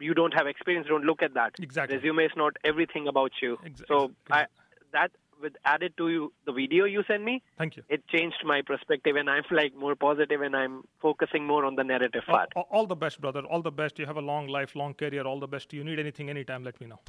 you 0.00 0.14
don't 0.14 0.32
have 0.32 0.46
experience. 0.46 0.86
Don't 0.86 1.04
look 1.04 1.22
at 1.24 1.34
that. 1.34 1.54
Exactly. 1.60 1.96
Resume 1.96 2.24
is 2.24 2.36
not 2.36 2.56
everything 2.62 3.08
about 3.08 3.32
you. 3.42 3.58
Ex- 3.66 3.82
so 3.88 4.12
I, 4.30 4.46
that 4.92 5.10
with 5.40 5.54
added 5.64 5.96
to 5.98 6.08
you 6.08 6.32
the 6.46 6.52
video 6.52 6.84
you 6.84 7.02
sent 7.06 7.22
me, 7.24 7.42
Thank 7.56 7.76
you. 7.76 7.82
it 7.88 8.06
changed 8.08 8.42
my 8.44 8.62
perspective, 8.62 9.16
and 9.16 9.30
I'm 9.30 9.44
like 9.50 9.74
more 9.74 9.94
positive, 9.94 10.40
and 10.42 10.54
I'm 10.56 10.82
focusing 11.00 11.46
more 11.46 11.64
on 11.64 11.76
the 11.76 11.84
narrative 11.84 12.22
All, 12.28 12.34
part. 12.34 12.52
all- 12.70 12.86
the 12.86 12.96
best, 12.96 13.20
brother. 13.20 13.40
All 13.40 13.62
the 13.62 13.70
best. 13.72 13.98
You 13.98 14.06
have 14.06 14.16
a 14.16 14.20
long 14.22 14.48
life, 14.48 14.74
long 14.74 14.94
career. 14.94 15.22
All 15.22 15.38
the 15.40 15.48
best. 15.48 15.72
You 15.72 15.84
need 15.84 15.98
anything, 15.98 16.28
anytime, 16.30 16.64
let 16.64 16.80
me 16.80 16.86
know. 16.86 17.00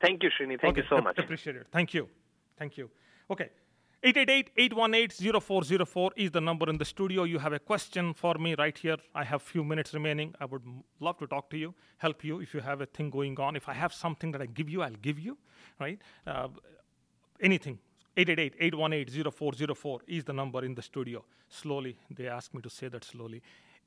Thank 0.00 0.22
you, 0.22 0.30
Srini. 0.30 0.60
Thank 0.60 0.78
okay. 0.78 0.82
you 0.82 0.86
so 0.96 1.02
much. 1.02 1.18
Appreciate 1.18 1.56
it. 1.56 1.66
Thank 1.72 1.92
you. 1.94 2.08
Thank 2.58 2.76
you. 2.78 2.90
Okay. 3.30 3.50
888-818-0404 4.04 6.10
is 6.16 6.30
the 6.30 6.40
number 6.40 6.70
in 6.70 6.78
the 6.78 6.84
studio. 6.84 7.24
You 7.24 7.38
have 7.40 7.52
a 7.52 7.58
question 7.58 8.14
for 8.14 8.34
me 8.34 8.54
right 8.56 8.76
here. 8.78 8.96
I 9.14 9.24
have 9.24 9.42
few 9.42 9.64
minutes 9.64 9.92
remaining. 9.92 10.34
I 10.40 10.44
would 10.44 10.62
m- 10.64 10.84
love 11.00 11.18
to 11.18 11.26
talk 11.26 11.50
to 11.50 11.58
you, 11.58 11.74
help 11.98 12.22
you 12.24 12.40
if 12.40 12.54
you 12.54 12.60
have 12.60 12.80
a 12.80 12.86
thing 12.86 13.10
going 13.10 13.38
on. 13.40 13.56
If 13.56 13.68
I 13.68 13.74
have 13.74 13.92
something 13.92 14.30
that 14.32 14.40
I 14.40 14.46
give 14.46 14.68
you, 14.68 14.82
I'll 14.82 14.90
give 15.02 15.18
you, 15.18 15.36
right? 15.80 15.98
Uh, 16.26 16.48
anything. 17.40 17.78
888-818-0404 18.16 20.00
is 20.08 20.24
the 20.24 20.32
number 20.32 20.64
in 20.64 20.74
the 20.74 20.82
studio. 20.82 21.24
Slowly, 21.48 21.96
they 22.10 22.26
ask 22.26 22.52
me 22.52 22.60
to 22.62 22.70
say 22.70 22.88
that 22.88 23.04
slowly. 23.04 23.40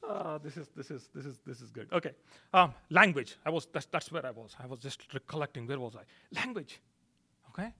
Uh, 0.08 0.38
this 0.38 0.56
is 0.56 0.68
this 0.76 0.90
is 0.90 1.08
this 1.14 1.24
is 1.24 1.38
this 1.46 1.60
is 1.60 1.70
good. 1.70 1.88
Okay. 1.92 2.12
Um, 2.52 2.74
language. 2.90 3.36
I 3.44 3.50
was 3.50 3.66
that's 3.72 3.86
that's 3.86 4.12
where 4.12 4.24
I 4.24 4.30
was. 4.30 4.54
I 4.62 4.66
was 4.66 4.80
just 4.80 5.12
recollecting. 5.14 5.66
Where 5.66 5.80
was 5.80 5.96
I? 5.96 6.02
Language. 6.38 6.80
Okay. 7.50 7.72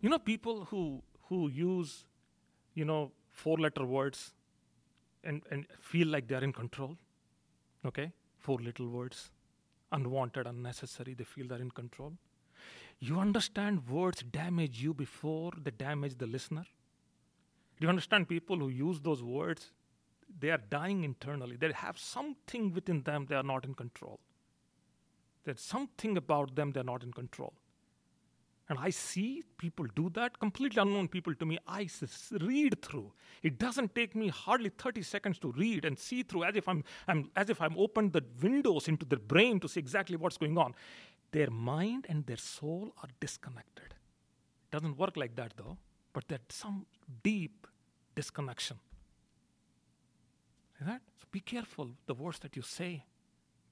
You 0.00 0.08
know 0.08 0.18
people 0.18 0.64
who 0.66 1.02
who 1.28 1.48
use, 1.48 2.04
you 2.74 2.84
know, 2.84 3.12
four 3.30 3.58
letter 3.58 3.84
words, 3.84 4.32
and 5.24 5.42
and 5.50 5.66
feel 5.80 6.08
like 6.08 6.28
they 6.28 6.36
are 6.36 6.44
in 6.44 6.52
control. 6.52 6.96
Okay. 7.84 8.12
Four 8.38 8.58
little 8.58 8.88
words, 8.88 9.30
unwanted, 9.90 10.46
unnecessary. 10.46 11.14
They 11.14 11.24
feel 11.24 11.48
they're 11.48 11.62
in 11.62 11.70
control. 11.70 12.12
You 13.06 13.18
understand 13.20 13.88
words 13.88 14.22
damage 14.22 14.82
you 14.82 14.94
before 14.94 15.52
they 15.62 15.70
damage 15.70 16.16
the 16.16 16.26
listener. 16.26 16.64
Do 17.76 17.84
you 17.84 17.88
understand 17.88 18.28
people 18.28 18.56
who 18.56 18.68
use 18.68 19.00
those 19.00 19.22
words 19.22 19.70
they 20.40 20.50
are 20.50 20.60
dying 20.70 21.04
internally. 21.04 21.56
They 21.56 21.72
have 21.72 21.98
something 21.98 22.72
within 22.72 23.02
them 23.02 23.26
they 23.28 23.36
are 23.36 23.42
not 23.42 23.64
in 23.64 23.74
control. 23.74 24.20
There's 25.44 25.60
something 25.60 26.16
about 26.16 26.54
them 26.54 26.72
they're 26.72 26.84
not 26.84 27.02
in 27.02 27.12
control. 27.12 27.52
And 28.70 28.78
I 28.78 28.88
see 28.88 29.42
people 29.58 29.84
do 29.94 30.08
that, 30.14 30.38
completely 30.40 30.80
unknown 30.80 31.08
people 31.08 31.34
to 31.34 31.44
me. 31.44 31.58
I 31.68 31.86
read 32.40 32.80
through. 32.80 33.12
It 33.42 33.58
doesn't 33.58 33.94
take 33.94 34.16
me 34.16 34.28
hardly 34.28 34.70
30 34.70 35.02
seconds 35.02 35.38
to 35.40 35.52
read 35.52 35.84
and 35.84 35.98
see 35.98 36.22
through 36.22 36.44
as 36.44 36.56
if 36.56 36.66
I'm, 36.66 36.82
I'm 37.06 37.30
as 37.36 37.50
if 37.50 37.60
I'm 37.60 37.76
opened 37.76 38.14
the 38.14 38.24
windows 38.40 38.88
into 38.88 39.04
their 39.04 39.18
brain 39.18 39.60
to 39.60 39.68
see 39.68 39.80
exactly 39.80 40.16
what's 40.16 40.38
going 40.38 40.56
on. 40.56 40.74
Their 41.34 41.50
mind 41.50 42.06
and 42.08 42.24
their 42.26 42.36
soul 42.36 42.94
are 43.02 43.08
disconnected. 43.18 43.86
It 43.88 44.70
doesn't 44.70 44.96
work 44.96 45.16
like 45.16 45.34
that 45.34 45.54
though, 45.56 45.76
but 46.12 46.28
there's 46.28 46.40
some 46.48 46.86
deep 47.24 47.66
disconnection. 48.14 48.76
See 50.78 50.84
that? 50.84 51.00
So 51.18 51.26
be 51.32 51.40
careful 51.40 51.90
the 52.06 52.14
words 52.14 52.38
that 52.38 52.54
you 52.54 52.62
say. 52.62 53.02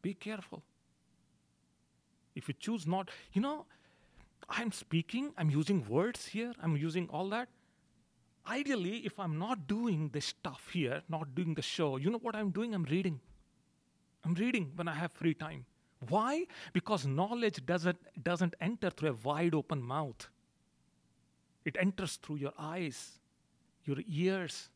Be 0.02 0.12
careful. 0.12 0.64
If 2.34 2.48
you 2.48 2.54
choose 2.58 2.84
not, 2.84 3.10
you 3.32 3.40
know, 3.40 3.66
I'm 4.48 4.72
speaking, 4.72 5.32
I'm 5.38 5.48
using 5.48 5.86
words 5.88 6.26
here, 6.26 6.52
I'm 6.60 6.76
using 6.76 7.08
all 7.10 7.28
that. 7.28 7.48
Ideally, 8.50 9.06
if 9.06 9.20
I'm 9.20 9.38
not 9.38 9.68
doing 9.68 10.10
this 10.12 10.26
stuff 10.26 10.68
here, 10.72 11.02
not 11.08 11.36
doing 11.36 11.54
the 11.54 11.62
show, 11.62 11.96
you 11.96 12.10
know 12.10 12.18
what 12.18 12.34
I'm 12.34 12.50
doing? 12.50 12.74
I'm 12.74 12.82
reading. 12.82 13.20
I'm 14.24 14.34
reading 14.34 14.72
when 14.74 14.88
I 14.88 14.94
have 14.94 15.12
free 15.12 15.34
time. 15.34 15.64
Why? 16.08 16.46
Because 16.72 17.06
knowledge 17.06 17.64
doesn't, 17.64 17.98
doesn't 18.22 18.54
enter 18.60 18.90
through 18.90 19.10
a 19.10 19.16
wide 19.24 19.54
open 19.54 19.82
mouth. 19.82 20.28
It 21.64 21.76
enters 21.78 22.16
through 22.16 22.36
your 22.36 22.52
eyes, 22.58 23.18
your 23.84 23.98
ears, 24.08 24.68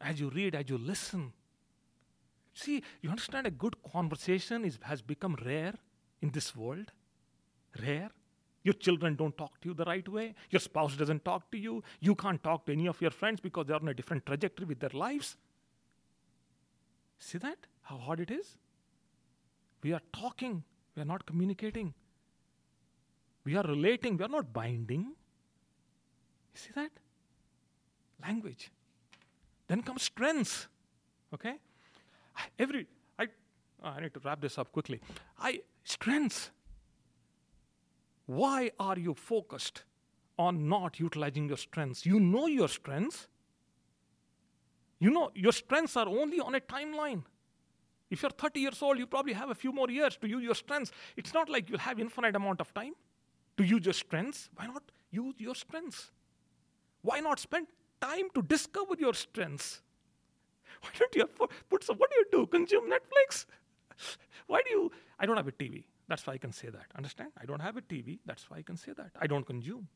as 0.00 0.20
you 0.20 0.28
read, 0.28 0.54
as 0.54 0.68
you 0.68 0.76
listen. 0.76 1.32
See, 2.52 2.82
you 3.00 3.10
understand 3.10 3.46
a 3.46 3.50
good 3.50 3.76
conversation 3.90 4.64
is, 4.64 4.78
has 4.82 5.00
become 5.00 5.36
rare 5.44 5.74
in 6.20 6.30
this 6.30 6.54
world? 6.54 6.92
Rare? 7.82 8.10
Your 8.62 8.74
children 8.74 9.14
don't 9.14 9.36
talk 9.36 9.60
to 9.60 9.68
you 9.68 9.74
the 9.74 9.84
right 9.84 10.06
way. 10.08 10.34
Your 10.50 10.60
spouse 10.60 10.96
doesn't 10.96 11.24
talk 11.24 11.50
to 11.52 11.58
you. 11.58 11.84
You 12.00 12.14
can't 12.14 12.42
talk 12.42 12.66
to 12.66 12.72
any 12.72 12.88
of 12.88 13.00
your 13.00 13.12
friends 13.12 13.40
because 13.40 13.66
they're 13.66 13.76
on 13.76 13.88
a 13.88 13.94
different 13.94 14.26
trajectory 14.26 14.66
with 14.66 14.80
their 14.80 14.90
lives. 14.92 15.36
See 17.18 17.38
that? 17.38 17.58
How 17.82 17.96
hard 17.96 18.20
it 18.20 18.30
is? 18.30 18.58
We 19.82 19.92
are 19.92 20.00
talking, 20.12 20.64
we 20.94 21.02
are 21.02 21.06
not 21.06 21.26
communicating. 21.26 21.94
We 23.44 23.56
are 23.56 23.62
relating, 23.62 24.16
we 24.16 24.24
are 24.24 24.28
not 24.28 24.52
binding. 24.52 25.02
You 25.02 25.14
see 26.54 26.70
that? 26.74 26.90
Language. 28.22 28.70
Then 29.68 29.82
comes 29.82 30.02
strengths. 30.02 30.68
Okay? 31.32 31.54
Every 32.58 32.86
I 33.18 33.26
oh, 33.82 33.88
I 33.88 34.00
need 34.00 34.14
to 34.14 34.20
wrap 34.20 34.40
this 34.40 34.58
up 34.58 34.72
quickly. 34.72 35.00
I 35.38 35.60
strengths. 35.84 36.50
Why 38.26 38.70
are 38.80 38.98
you 38.98 39.14
focused 39.14 39.84
on 40.38 40.68
not 40.68 40.98
utilizing 40.98 41.48
your 41.48 41.56
strengths? 41.56 42.04
You 42.04 42.18
know 42.18 42.46
your 42.46 42.68
strengths. 42.68 43.28
You 44.98 45.10
know 45.10 45.30
your 45.34 45.52
strengths 45.52 45.96
are 45.96 46.08
only 46.08 46.40
on 46.40 46.54
a 46.54 46.60
timeline. 46.60 47.22
If 48.10 48.22
you're 48.22 48.30
30 48.30 48.60
years 48.60 48.82
old, 48.82 48.98
you 48.98 49.06
probably 49.06 49.32
have 49.32 49.50
a 49.50 49.54
few 49.54 49.72
more 49.72 49.90
years 49.90 50.16
to 50.18 50.28
use 50.28 50.42
your 50.42 50.54
strengths. 50.54 50.92
It's 51.16 51.34
not 51.34 51.48
like 51.48 51.68
you'll 51.68 51.80
have 51.80 51.98
infinite 51.98 52.36
amount 52.36 52.60
of 52.60 52.72
time 52.72 52.94
to 53.56 53.64
use 53.64 53.84
your 53.84 53.94
strengths. 53.94 54.48
Why 54.54 54.66
not 54.66 54.82
use 55.10 55.34
your 55.38 55.54
strengths? 55.54 56.10
Why 57.02 57.20
not 57.20 57.40
spend 57.40 57.66
time 58.00 58.28
to 58.34 58.42
discover 58.42 58.94
your 58.98 59.14
strengths. 59.14 59.82
Why 60.82 60.90
don't 60.98 61.14
you 61.14 61.28
put 61.70 61.84
some, 61.84 61.96
what 61.96 62.10
do 62.10 62.16
you 62.16 62.26
do? 62.30 62.46
Consume 62.46 62.90
Netflix? 62.90 63.46
Why 64.46 64.62
do 64.64 64.70
you, 64.70 64.92
I 65.18 65.26
don't 65.26 65.36
have 65.36 65.48
a 65.48 65.52
TV. 65.52 65.84
That's 66.08 66.24
why 66.24 66.34
I 66.34 66.38
can 66.38 66.52
say 66.52 66.68
that. 66.68 66.86
Understand? 66.96 67.30
I 67.40 67.46
don't 67.46 67.58
have 67.60 67.76
a 67.76 67.80
TV. 67.80 68.20
That's 68.24 68.48
why 68.48 68.58
I 68.58 68.62
can 68.62 68.76
say 68.76 68.92
that. 68.96 69.10
I 69.20 69.26
don't 69.26 69.44
consume. 69.44 69.88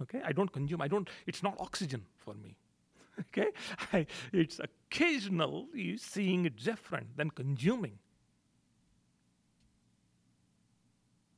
Okay? 0.00 0.20
I 0.24 0.32
don't 0.32 0.50
consume. 0.50 0.82
I 0.82 0.88
don't, 0.88 1.08
it's 1.24 1.40
not 1.40 1.54
oxygen 1.60 2.04
for 2.16 2.34
me. 2.34 2.56
okay? 3.20 3.50
I, 3.92 4.06
it's 4.32 4.60
occasional 4.60 5.68
You 5.74 5.98
seeing 5.98 6.44
it 6.44 6.56
different 6.56 7.16
than 7.16 7.30
consuming. 7.30 7.98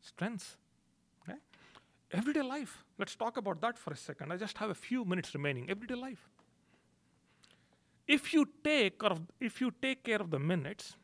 Strengths. 0.02 0.56
Everyday 2.14 2.42
life. 2.42 2.84
Let's 2.96 3.16
talk 3.16 3.36
about 3.36 3.60
that 3.60 3.76
for 3.76 3.92
a 3.92 3.96
second. 3.96 4.32
I 4.32 4.36
just 4.36 4.56
have 4.58 4.70
a 4.70 4.74
few 4.74 5.04
minutes 5.04 5.34
remaining. 5.34 5.68
Everyday 5.68 5.96
life. 5.96 6.28
If 8.06 8.32
you 8.32 8.46
take 8.62 9.02
or 9.02 9.16
if 9.40 9.60
you 9.60 9.72
take 9.82 10.04
care 10.04 10.20
of 10.20 10.30
the 10.30 10.38
minutes, 10.38 10.94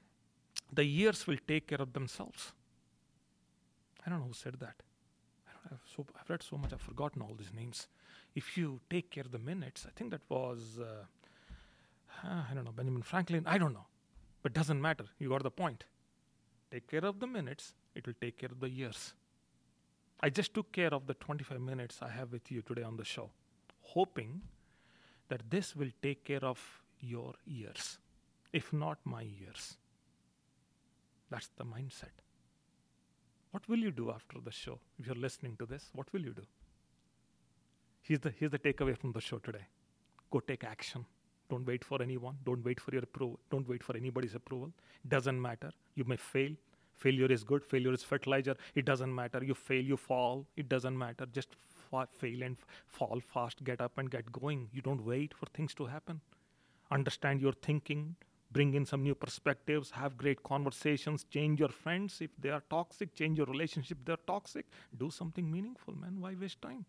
the 0.73 0.85
years 0.85 1.27
will 1.27 1.39
take 1.49 1.67
care 1.67 1.83
of 1.83 1.93
themselves. 1.95 2.53
I 4.07 4.11
don't 4.11 4.21
know 4.21 4.27
who 4.27 4.35
said 4.35 4.55
that. 4.61 4.83
I 5.49 5.71
have 5.71 5.81
so, 5.97 6.07
I've 6.19 6.31
read 6.31 6.45
so 6.45 6.57
much, 6.57 6.73
I've 6.73 6.81
forgotten 6.81 7.23
all 7.23 7.35
these 7.37 7.53
names. 7.53 7.89
If 8.35 8.57
you 8.57 8.81
take 8.88 9.11
care 9.11 9.25
of 9.25 9.33
the 9.33 9.38
minutes, 9.38 9.87
I 9.87 9.90
think 9.97 10.11
that 10.11 10.23
was, 10.29 10.79
uh, 10.81 11.05
I 12.25 12.55
don't 12.55 12.64
know, 12.64 12.73
Benjamin 12.73 13.03
Franklin, 13.03 13.45
I 13.47 13.59
don't 13.59 13.73
know. 13.73 13.87
But 14.43 14.53
doesn't 14.53 14.81
matter. 14.81 15.05
You 15.19 15.29
got 15.29 15.43
the 15.43 15.51
point. 15.51 15.85
Take 16.71 16.88
care 16.88 17.05
of 17.05 17.19
the 17.19 17.27
minutes, 17.27 17.75
it 17.95 18.07
will 18.07 18.14
take 18.21 18.38
care 18.38 18.51
of 18.51 18.61
the 18.61 18.71
years. 18.71 19.14
I 20.21 20.31
just 20.31 20.55
took 20.55 20.71
care 20.71 20.95
of 20.95 21.07
the 21.07 21.14
25 21.14 21.61
minutes 21.61 21.99
I 22.03 22.11
have 22.11 22.31
with 22.31 22.51
you 22.53 22.62
today 22.62 22.83
on 22.83 22.97
the 22.97 23.05
show, 23.05 23.31
hoping 23.81 24.43
that 25.29 25.51
this 25.51 25.75
will 25.75 25.90
take 26.03 26.25
care 26.25 26.45
of 26.45 26.61
your 27.01 27.35
ears, 27.47 27.99
if 28.53 28.73
not 28.73 28.99
my 29.05 29.23
ears. 29.23 29.77
That's 31.31 31.49
the 31.57 31.64
mindset. 31.64 32.23
What 33.51 33.69
will 33.69 33.79
you 33.79 33.90
do 33.90 34.11
after 34.11 34.38
the 34.40 34.53
show? 34.53 34.79
If 34.99 35.07
you're 35.07 35.14
listening 35.16 35.57
to 35.59 35.66
this, 35.66 35.90
what 35.95 36.12
will 36.12 36.21
you 36.21 36.33
do? 36.33 36.43
Here's 38.03 38.21
the, 38.21 38.31
here's 38.31 38.51
the 38.51 38.59
takeaway 38.59 38.97
from 38.97 39.13
the 39.13 39.21
show 39.21 39.39
today 39.39 39.67
go 40.31 40.41
take 40.41 40.65
action. 40.65 41.05
Don't 41.49 41.67
wait 41.67 41.85
for 41.85 42.01
anyone. 42.01 42.37
Don't 42.45 42.65
wait 42.65 42.81
for 42.81 42.93
your 42.93 43.03
approval. 43.03 43.41
Don't 43.51 43.69
wait 43.69 43.83
for 43.83 43.97
anybody's 43.97 44.37
approval. 44.37 44.73
Doesn't 45.09 45.41
matter. 45.41 45.73
You 45.97 46.05
may 46.05 46.17
fail. 46.17 46.53
Failure 46.95 47.27
is 47.33 47.43
good, 47.43 47.65
failure 47.65 47.93
is 47.93 48.03
fertilizer. 48.05 48.55
It 48.75 48.85
doesn't 48.85 49.13
matter. 49.15 49.43
You 49.43 49.55
fail, 49.55 49.83
you 49.83 49.97
fall. 49.97 50.47
It 50.57 50.69
doesn't 50.69 50.97
matter. 50.97 51.27
Just 51.33 51.57
fa- 51.91 52.07
fail 52.13 52.43
and 52.43 52.57
f- 52.61 52.67
fall 52.87 53.21
fast, 53.21 53.65
get 53.65 53.81
up 53.81 53.97
and 53.97 54.11
get 54.11 54.31
going. 54.31 54.69
You 54.73 54.83
don't 54.83 55.05
wait 55.05 55.33
for 55.33 55.47
things 55.47 55.75
to 55.75 55.87
happen. 55.87 56.21
Understand 56.91 57.41
your 57.41 57.53
thinking, 57.53 58.17
bring 58.53 58.75
in 58.75 58.85
some 58.85 59.03
new 59.03 59.15
perspectives, 59.15 59.91
have 59.93 60.19
great 60.19 60.43
conversations, 60.43 61.25
change 61.25 61.59
your 61.59 61.71
friends. 61.71 62.21
If 62.21 62.31
they 62.39 62.51
are 62.51 62.63
toxic, 62.69 63.15
change 63.15 63.39
your 63.39 63.47
relationship. 63.47 63.99
They're 64.05 64.19
toxic. 64.27 64.67
Do 64.99 65.11
something 65.11 65.51
meaningful, 65.51 65.95
man. 65.95 66.21
Why 66.21 66.35
waste 66.39 66.61
time? 66.61 66.85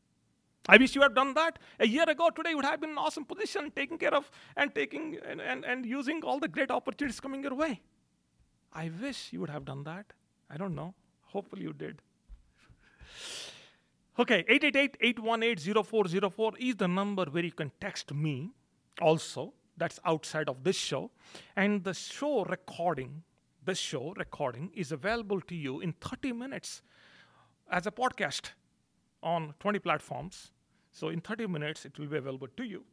I 0.67 0.77
wish 0.77 0.95
you 0.95 1.01
had 1.01 1.15
done 1.15 1.33
that 1.33 1.57
a 1.79 1.87
year 1.87 2.07
ago. 2.07 2.29
Today 2.29 2.51
you 2.51 2.57
would 2.57 2.65
have 2.65 2.79
been 2.79 2.91
in 2.91 2.97
an 2.97 3.03
awesome 3.03 3.25
position, 3.25 3.71
taking 3.75 3.97
care 3.97 4.13
of 4.13 4.29
and 4.55 4.73
taking 4.73 5.17
and, 5.25 5.41
and, 5.41 5.65
and 5.65 5.85
using 5.85 6.23
all 6.23 6.39
the 6.39 6.47
great 6.47 6.69
opportunities 6.69 7.19
coming 7.19 7.41
your 7.41 7.55
way. 7.55 7.81
I 8.73 8.91
wish 9.01 9.33
you 9.33 9.41
would 9.41 9.49
have 9.49 9.65
done 9.65 9.83
that. 9.83 10.13
I 10.49 10.57
don't 10.57 10.75
know. 10.75 10.93
Hopefully 11.23 11.63
you 11.63 11.73
did. 11.73 12.01
Okay, 14.19 14.43
888-818-0404 14.43 16.57
is 16.59 16.75
the 16.75 16.87
number 16.87 17.23
where 17.25 17.45
you 17.45 17.53
can 17.53 17.71
text 17.79 18.13
me 18.13 18.51
also. 19.01 19.53
That's 19.77 20.01
outside 20.05 20.49
of 20.49 20.65
this 20.65 20.75
show. 20.75 21.11
And 21.55 21.85
the 21.85 21.93
show 21.93 22.43
recording, 22.43 23.23
the 23.63 23.73
show 23.73 24.13
recording 24.17 24.69
is 24.75 24.91
available 24.91 25.39
to 25.41 25.55
you 25.55 25.79
in 25.79 25.93
30 25.93 26.33
minutes 26.33 26.81
as 27.71 27.87
a 27.87 27.91
podcast 27.91 28.51
on 29.23 29.53
20 29.59 29.79
platforms. 29.79 30.51
So 30.91 31.09
in 31.09 31.21
30 31.21 31.47
minutes, 31.47 31.85
it 31.85 31.97
will 31.97 32.07
be 32.07 32.17
available 32.17 32.49
to 32.57 32.63
you. 32.63 32.83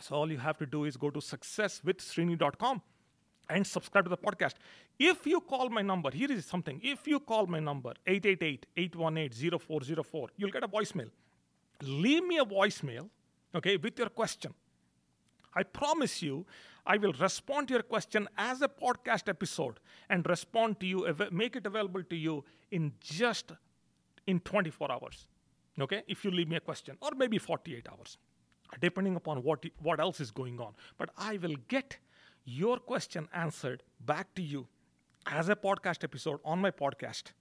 So 0.00 0.16
all 0.16 0.30
you 0.30 0.38
have 0.38 0.56
to 0.58 0.66
do 0.66 0.84
is 0.84 0.96
go 0.96 1.10
to 1.10 1.20
successwithsrini.com 1.20 2.82
and 3.50 3.66
subscribe 3.66 4.04
to 4.04 4.10
the 4.10 4.16
podcast. 4.16 4.54
If 4.98 5.26
you 5.26 5.40
call 5.40 5.68
my 5.68 5.82
number, 5.82 6.10
here 6.10 6.32
is 6.32 6.46
something. 6.46 6.80
If 6.82 7.06
you 7.06 7.20
call 7.20 7.46
my 7.46 7.60
number, 7.60 7.92
888-818-0404, 8.06 10.28
you'll 10.36 10.50
get 10.50 10.64
a 10.64 10.68
voicemail. 10.68 11.10
Leave 11.82 12.24
me 12.24 12.38
a 12.38 12.44
voicemail, 12.44 13.10
okay, 13.54 13.76
with 13.76 13.98
your 13.98 14.08
question. 14.08 14.54
I 15.54 15.62
promise 15.62 16.22
you, 16.22 16.46
I 16.86 16.96
will 16.96 17.12
respond 17.12 17.68
to 17.68 17.74
your 17.74 17.82
question 17.82 18.26
as 18.36 18.62
a 18.62 18.68
podcast 18.68 19.28
episode 19.28 19.78
and 20.08 20.26
respond 20.28 20.80
to 20.80 20.86
you, 20.86 21.06
make 21.30 21.54
it 21.56 21.66
available 21.66 22.02
to 22.02 22.16
you 22.16 22.44
in 22.70 22.94
just 23.00 23.52
in 24.26 24.40
24 24.40 24.90
hours. 24.90 25.28
Okay, 25.80 26.02
if 26.06 26.24
you 26.24 26.30
leave 26.30 26.48
me 26.48 26.56
a 26.56 26.60
question, 26.60 26.96
or 27.00 27.10
maybe 27.16 27.38
48 27.38 27.88
hours, 27.90 28.16
depending 28.80 29.16
upon 29.16 29.42
what 29.42 29.64
what 29.82 30.00
else 30.00 30.20
is 30.20 30.30
going 30.30 30.60
on. 30.60 30.74
But 30.98 31.10
I 31.16 31.36
will 31.38 31.56
get 31.68 31.98
your 32.44 32.78
question 32.78 33.28
answered 33.32 33.82
back 34.00 34.34
to 34.34 34.42
you 34.42 34.68
as 35.26 35.48
a 35.48 35.56
podcast 35.56 36.04
episode 36.04 36.38
on 36.44 36.60
my 36.60 36.70
podcast. 36.70 37.32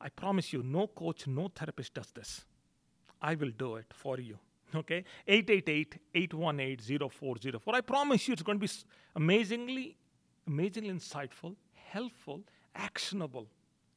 I 0.00 0.08
promise 0.08 0.52
you, 0.52 0.62
no 0.62 0.86
coach, 0.88 1.26
no 1.26 1.48
therapist 1.54 1.94
does 1.94 2.10
this. 2.12 2.44
I 3.20 3.34
will 3.34 3.52
do 3.56 3.76
it 3.76 3.86
for 3.92 4.18
you. 4.18 4.38
Okay? 4.74 5.04
888 5.28 5.98
818 6.14 7.08
0404. 7.08 7.74
I 7.74 7.80
promise 7.80 8.26
you, 8.26 8.32
it's 8.32 8.42
going 8.42 8.58
to 8.58 8.66
be 8.66 8.72
amazingly, 9.14 9.96
amazingly 10.46 10.90
insightful, 10.90 11.54
helpful, 11.74 12.42
actionable 12.74 13.46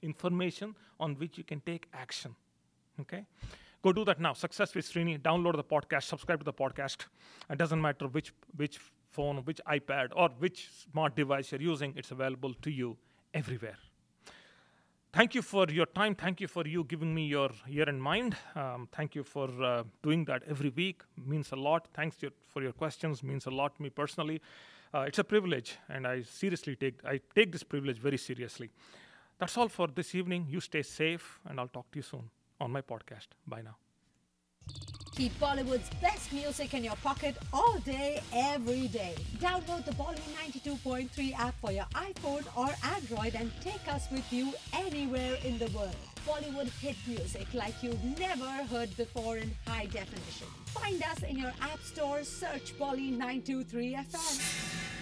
information 0.02 0.76
on 1.00 1.16
which 1.16 1.38
you 1.38 1.44
can 1.44 1.60
take 1.62 1.88
action. 1.94 2.36
Okay? 3.02 3.26
Go 3.82 3.94
do 3.94 4.04
that 4.06 4.20
now. 4.20 4.34
Success 4.34 4.74
with 4.74 4.92
Srini. 4.92 5.20
Download 5.20 5.56
the 5.56 5.64
podcast, 5.64 6.04
subscribe 6.04 6.40
to 6.40 6.44
the 6.44 6.54
podcast. 6.54 7.06
It 7.50 7.58
doesn't 7.58 7.82
matter 7.82 8.08
which 8.08 8.34
which 8.56 8.80
phone, 9.16 9.38
which 9.46 9.62
iPad, 9.68 10.10
or 10.16 10.30
which 10.40 10.70
smart 10.84 11.16
device 11.16 11.52
you're 11.52 11.62
using, 11.62 11.94
it's 11.96 12.12
available 12.12 12.54
to 12.62 12.72
you 12.72 12.98
everywhere. 13.34 13.78
Thank 15.14 15.36
you 15.36 15.42
for 15.42 15.66
your 15.70 15.86
time. 15.86 16.16
Thank 16.16 16.42
you 16.42 16.48
for 16.48 16.68
you 16.68 16.84
giving 16.84 17.14
me 17.16 17.26
your 17.26 17.50
ear 17.70 17.88
and 17.88 18.02
mind. 18.02 18.36
Um, 18.56 18.90
thank 18.92 19.16
you 19.16 19.24
for 19.24 19.48
uh, 19.64 19.84
doing 20.04 20.26
that 20.26 20.44
every 20.46 20.70
week. 20.70 21.04
Means 21.26 21.52
a 21.54 21.56
lot. 21.56 21.88
Thanks 21.94 22.22
your, 22.22 22.32
for 22.50 22.62
your 22.62 22.74
questions. 22.74 23.24
Means 23.24 23.46
a 23.46 23.52
lot 23.52 23.76
to 23.78 23.84
me 23.84 23.90
personally. 23.90 24.42
Uh, 24.94 25.02
it's 25.02 25.20
a 25.20 25.24
privilege, 25.24 25.78
and 25.90 26.06
I 26.06 26.24
seriously 26.24 26.76
take 26.76 27.06
I 27.06 27.20
take 27.34 27.52
this 27.52 27.64
privilege 27.64 28.00
very 28.00 28.18
seriously. 28.18 28.72
That's 29.38 29.58
all 29.58 29.70
for 29.70 29.88
this 29.88 30.16
evening. 30.16 30.48
You 30.50 30.60
stay 30.60 30.82
safe, 30.82 31.40
and 31.46 31.60
I'll 31.60 31.74
talk 31.80 31.92
to 31.92 32.00
you 32.00 32.04
soon 32.04 32.30
on 32.60 32.72
my 32.72 32.82
podcast. 32.82 33.28
Bye 33.48 33.62
now. 33.62 33.78
Keep 35.15 35.39
Bollywood's 35.39 35.89
best 36.02 36.34
music 36.34 36.74
in 36.74 36.84
your 36.84 36.98
pocket 36.98 37.38
all 37.54 37.78
day, 37.86 38.22
every 38.34 38.89
day. 38.89 39.15
Download 39.38 39.86
the 39.86 39.91
Bollywood 39.91 40.36
92.3 40.65 41.39
app 41.39 41.56
for 41.62 41.72
your 41.72 41.86
iPhone 41.94 42.46
or 42.58 42.68
Android 42.84 43.36
and 43.36 43.50
take 43.62 43.88
us 43.88 44.12
with 44.12 44.30
you 44.34 44.52
anywhere 44.74 45.38
in 45.46 45.58
the 45.58 45.68
world. 45.68 45.96
Bollywood 46.28 46.70
hit 46.82 46.98
music 47.08 47.48
like 47.54 47.82
you've 47.82 48.04
never 48.20 48.50
heard 48.65 48.96
before 48.98 49.38
in 49.38 49.56
high 49.65 49.86
definition. 49.86 50.48
Find 50.65 51.02
us 51.04 51.24
in 51.24 51.38
your 51.38 51.54
app 51.62 51.82
store, 51.82 52.24
search 52.24 52.78
Bolly 52.78 53.12
923 53.12 53.94
FM. 53.96 54.95